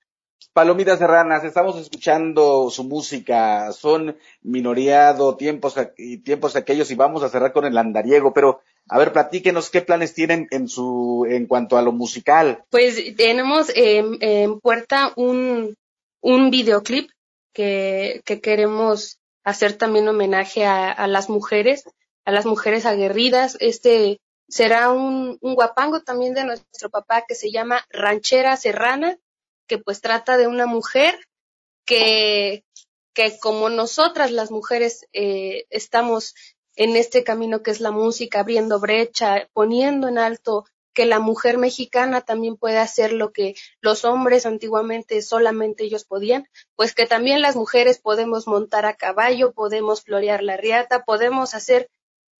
[0.52, 7.28] Palomitas Serranas, estamos escuchando su música, son minoreado, tiempos y tiempos aquellos y vamos a
[7.28, 11.78] cerrar con el andariego, pero a ver, platíquenos qué planes tienen en su en cuanto
[11.78, 12.64] a lo musical.
[12.70, 15.76] Pues tenemos eh, en puerta un
[16.20, 17.10] un videoclip
[17.52, 21.84] que, que queremos hacer también homenaje a, a, las mujeres,
[22.24, 23.56] a las mujeres aguerridas.
[23.60, 29.16] Este será un, un guapango también de nuestro papá que se llama Ranchera Serrana,
[29.70, 31.16] que pues trata de una mujer
[31.86, 32.64] que,
[33.14, 36.34] que como nosotras las mujeres eh, estamos
[36.74, 41.56] en este camino que es la música, abriendo brecha, poniendo en alto que la mujer
[41.56, 47.40] mexicana también puede hacer lo que los hombres antiguamente solamente ellos podían, pues que también
[47.40, 51.88] las mujeres podemos montar a caballo, podemos florear la riata, podemos hacer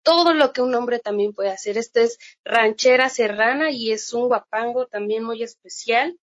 [0.02, 1.78] todo lo que un hombre también puede hacer.
[1.78, 6.18] Este es ranchera serrana y es un guapango también muy especial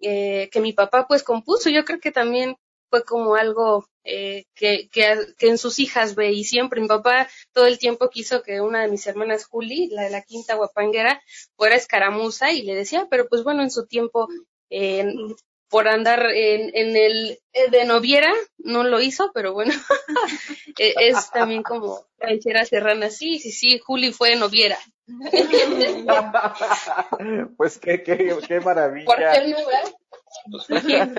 [0.00, 1.70] eh, que mi papá pues compuso.
[1.70, 2.56] Yo creo que también
[2.90, 7.28] fue como algo eh, que, que, que, en sus hijas ve y siempre mi papá
[7.52, 11.20] todo el tiempo quiso que una de mis hermanas Juli, la de la quinta guapanguera,
[11.56, 14.28] fuera escaramuza y le decía, pero pues bueno, en su tiempo
[14.70, 15.04] eh,
[15.76, 17.38] por andar en, en el
[17.70, 19.74] de noviera, no lo hizo, pero bueno,
[20.78, 24.78] es también como ranchera serrana, sí, sí, sí, Juli fue noviera.
[27.58, 29.04] pues qué, qué, qué maravilla.
[29.04, 29.54] ¿Por qué
[30.46, 30.48] no,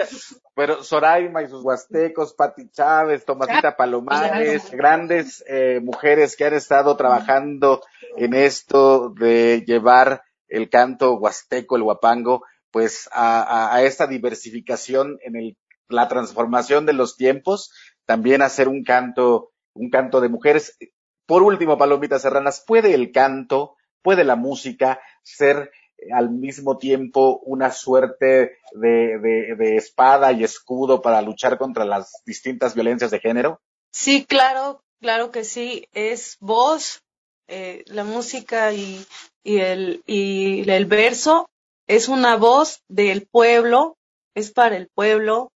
[0.56, 6.98] Pero Soraima y sus huastecos, Pati Chávez, Tomasita Palomares, grandes eh, mujeres que han estado
[6.98, 7.84] trabajando
[8.16, 15.58] en esto de llevar el canto huasteco, el huapango, pues a, esta diversificación en el,
[15.90, 17.72] la transformación de los tiempos,
[18.06, 20.78] también hacer un canto, un canto de mujeres.
[21.26, 25.72] Por último, Palomita Serranas, ¿puede el canto, puede la música ser
[26.14, 32.22] al mismo tiempo una suerte de, de, de, espada y escudo para luchar contra las
[32.26, 33.60] distintas violencias de género?
[33.92, 35.88] Sí, claro, claro que sí.
[35.94, 37.02] Es voz,
[37.48, 39.04] eh, la música y,
[39.44, 41.50] y, el, y el verso
[41.88, 43.98] es una voz del pueblo,
[44.36, 45.52] es para el pueblo,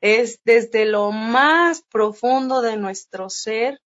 [0.00, 3.80] es desde lo más profundo de nuestro ser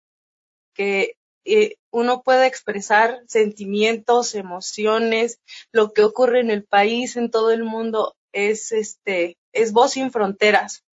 [0.75, 5.41] que eh, uno puede expresar sentimientos, emociones,
[5.73, 10.13] lo que ocurre en el país, en todo el mundo, es este, es voz sin
[10.13, 10.85] fronteras.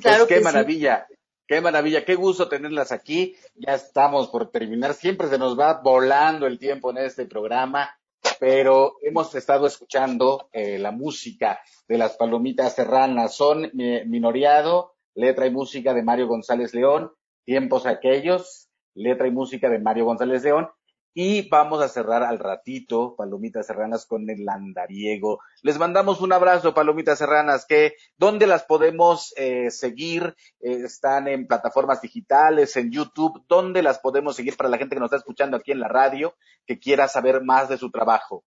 [0.00, 1.16] Claro pues qué maravilla, sí.
[1.48, 3.36] qué maravilla, qué gusto tenerlas aquí.
[3.54, 7.99] Ya estamos por terminar, siempre se nos va volando el tiempo en este programa,
[8.40, 13.36] pero hemos estado escuchando eh, la música de las palomitas serranas.
[13.36, 17.12] Son eh, Minoriado, letra y música de Mario González León,
[17.44, 20.70] Tiempos aquellos, letra y música de Mario González León.
[21.12, 25.40] Y vamos a cerrar al ratito, Palomitas Serranas, con el andariego.
[25.62, 30.36] Les mandamos un abrazo, Palomitas Serranas, que ¿dónde las podemos eh, seguir?
[30.60, 33.42] Eh, están en plataformas digitales, en YouTube.
[33.48, 36.36] ¿Dónde las podemos seguir para la gente que nos está escuchando aquí en la radio,
[36.64, 38.44] que quiera saber más de su trabajo?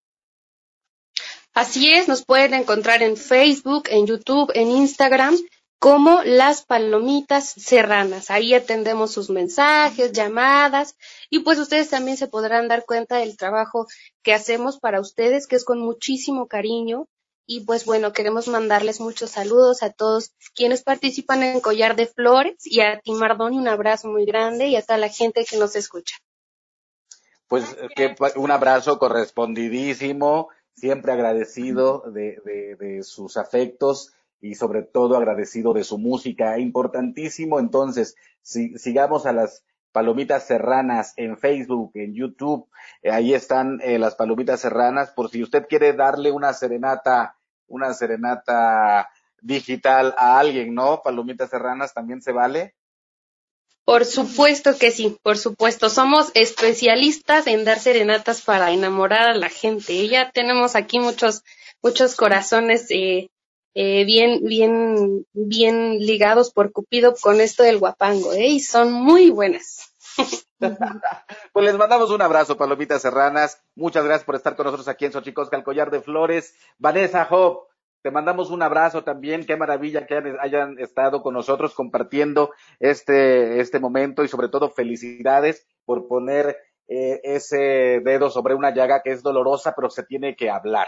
[1.53, 5.35] Así es, nos pueden encontrar en Facebook, en YouTube, en Instagram
[5.83, 8.31] como las palomitas serranas.
[8.31, 10.95] Ahí atendemos sus mensajes, llamadas
[11.29, 13.87] y pues ustedes también se podrán dar cuenta del trabajo
[14.21, 17.09] que hacemos para ustedes, que es con muchísimo cariño.
[17.45, 22.65] Y pues bueno, queremos mandarles muchos saludos a todos quienes participan en Collar de Flores
[22.65, 25.75] y a ti Mardoni un abrazo muy grande y a toda la gente que nos
[25.75, 26.15] escucha.
[27.49, 34.13] Pues que un abrazo correspondidísimo, siempre agradecido de, de, de sus afectos
[34.43, 36.59] y sobre todo agradecido de su música.
[36.59, 39.63] Importantísimo, entonces, si, sigamos a las
[39.93, 42.67] palomitas serranas en Facebook, en YouTube,
[43.01, 47.37] eh, ahí están eh, las palomitas serranas, por si usted quiere darle una serenata,
[47.67, 49.09] una serenata
[49.41, 51.01] digital a alguien, ¿no?
[51.01, 52.75] Palomitas serranas también se vale.
[53.85, 55.89] Por supuesto que sí, por supuesto.
[55.89, 60.07] Somos especialistas en dar serenatas para enamorar a la gente.
[60.07, 61.43] Ya tenemos aquí muchos,
[61.81, 63.29] muchos corazones eh,
[63.75, 68.47] eh, bien, bien, bien ligados por Cupido con esto del guapango, ¿eh?
[68.47, 69.95] Y son muy buenas.
[71.53, 73.61] pues les mandamos un abrazo, Palomitas Serranas.
[73.75, 76.55] Muchas gracias por estar con nosotros aquí en Xochicosca, el Collar de Flores.
[76.77, 77.67] Vanessa Job,
[78.03, 79.45] te mandamos un abrazo también.
[79.45, 85.65] Qué maravilla que hayan estado con nosotros compartiendo este, este momento y sobre todo felicidades
[85.85, 86.57] por poner
[86.87, 90.87] eh, ese dedo sobre una llaga que es dolorosa, pero se tiene que hablar.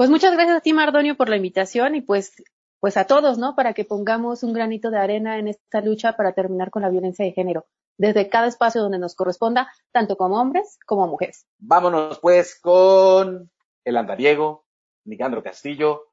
[0.00, 2.32] Pues muchas gracias a ti, Mardonio, por la invitación y pues,
[2.78, 3.54] pues a todos, ¿no?
[3.54, 7.22] Para que pongamos un granito de arena en esta lucha para terminar con la violencia
[7.22, 7.66] de género,
[7.98, 11.46] desde cada espacio donde nos corresponda, tanto como hombres como mujeres.
[11.58, 13.50] Vámonos pues con
[13.84, 14.64] el andariego,
[15.04, 16.09] Nicandro Castillo,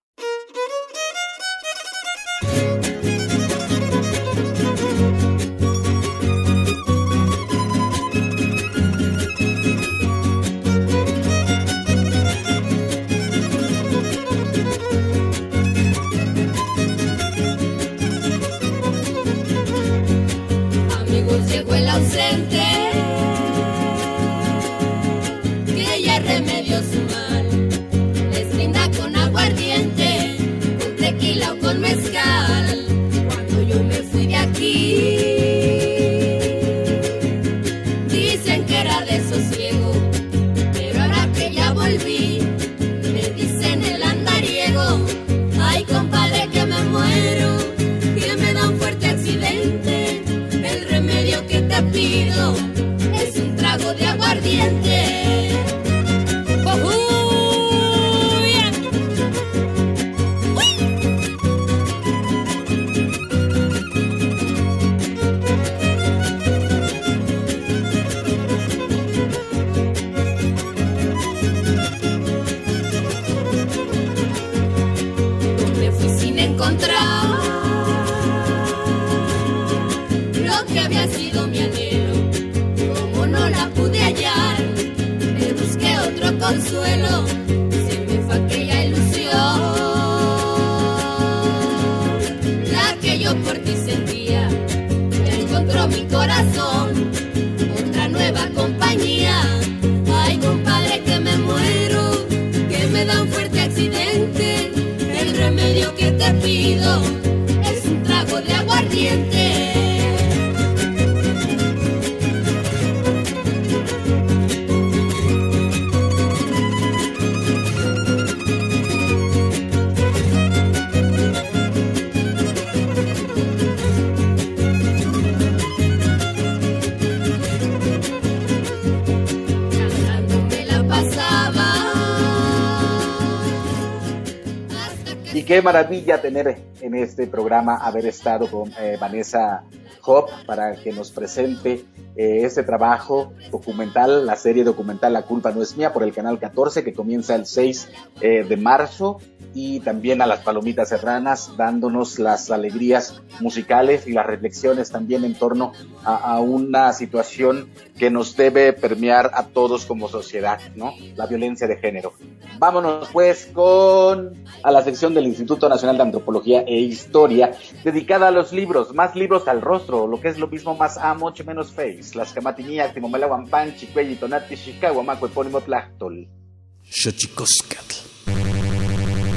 [135.47, 139.63] qué maravilla tener en este programa haber estado con eh, Vanessa
[140.03, 141.85] Hop para que nos presente
[142.17, 146.37] eh, este trabajo documental, la serie documental La culpa no es mía por el canal
[146.37, 147.89] 14 que comienza el 6
[148.19, 149.21] eh, de marzo
[149.59, 155.33] y también a las palomitas serranas dándonos las alegrías musicales y las reflexiones también en
[155.33, 155.73] torno
[156.05, 160.93] a, a una situación que nos debe permear a todos como sociedad, ¿no?
[161.15, 162.13] La violencia de género.
[162.59, 167.53] Vámonos pues con a la sección del Instituto Nacional de Antropología e Historia
[167.83, 171.43] dedicada a los libros, más libros al rostro, lo que es lo mismo más amoch
[171.43, 176.27] menos face, las camatinías, timomela guampan, chicuelli, tonati, chicago, maco, epónimo, tlachtol.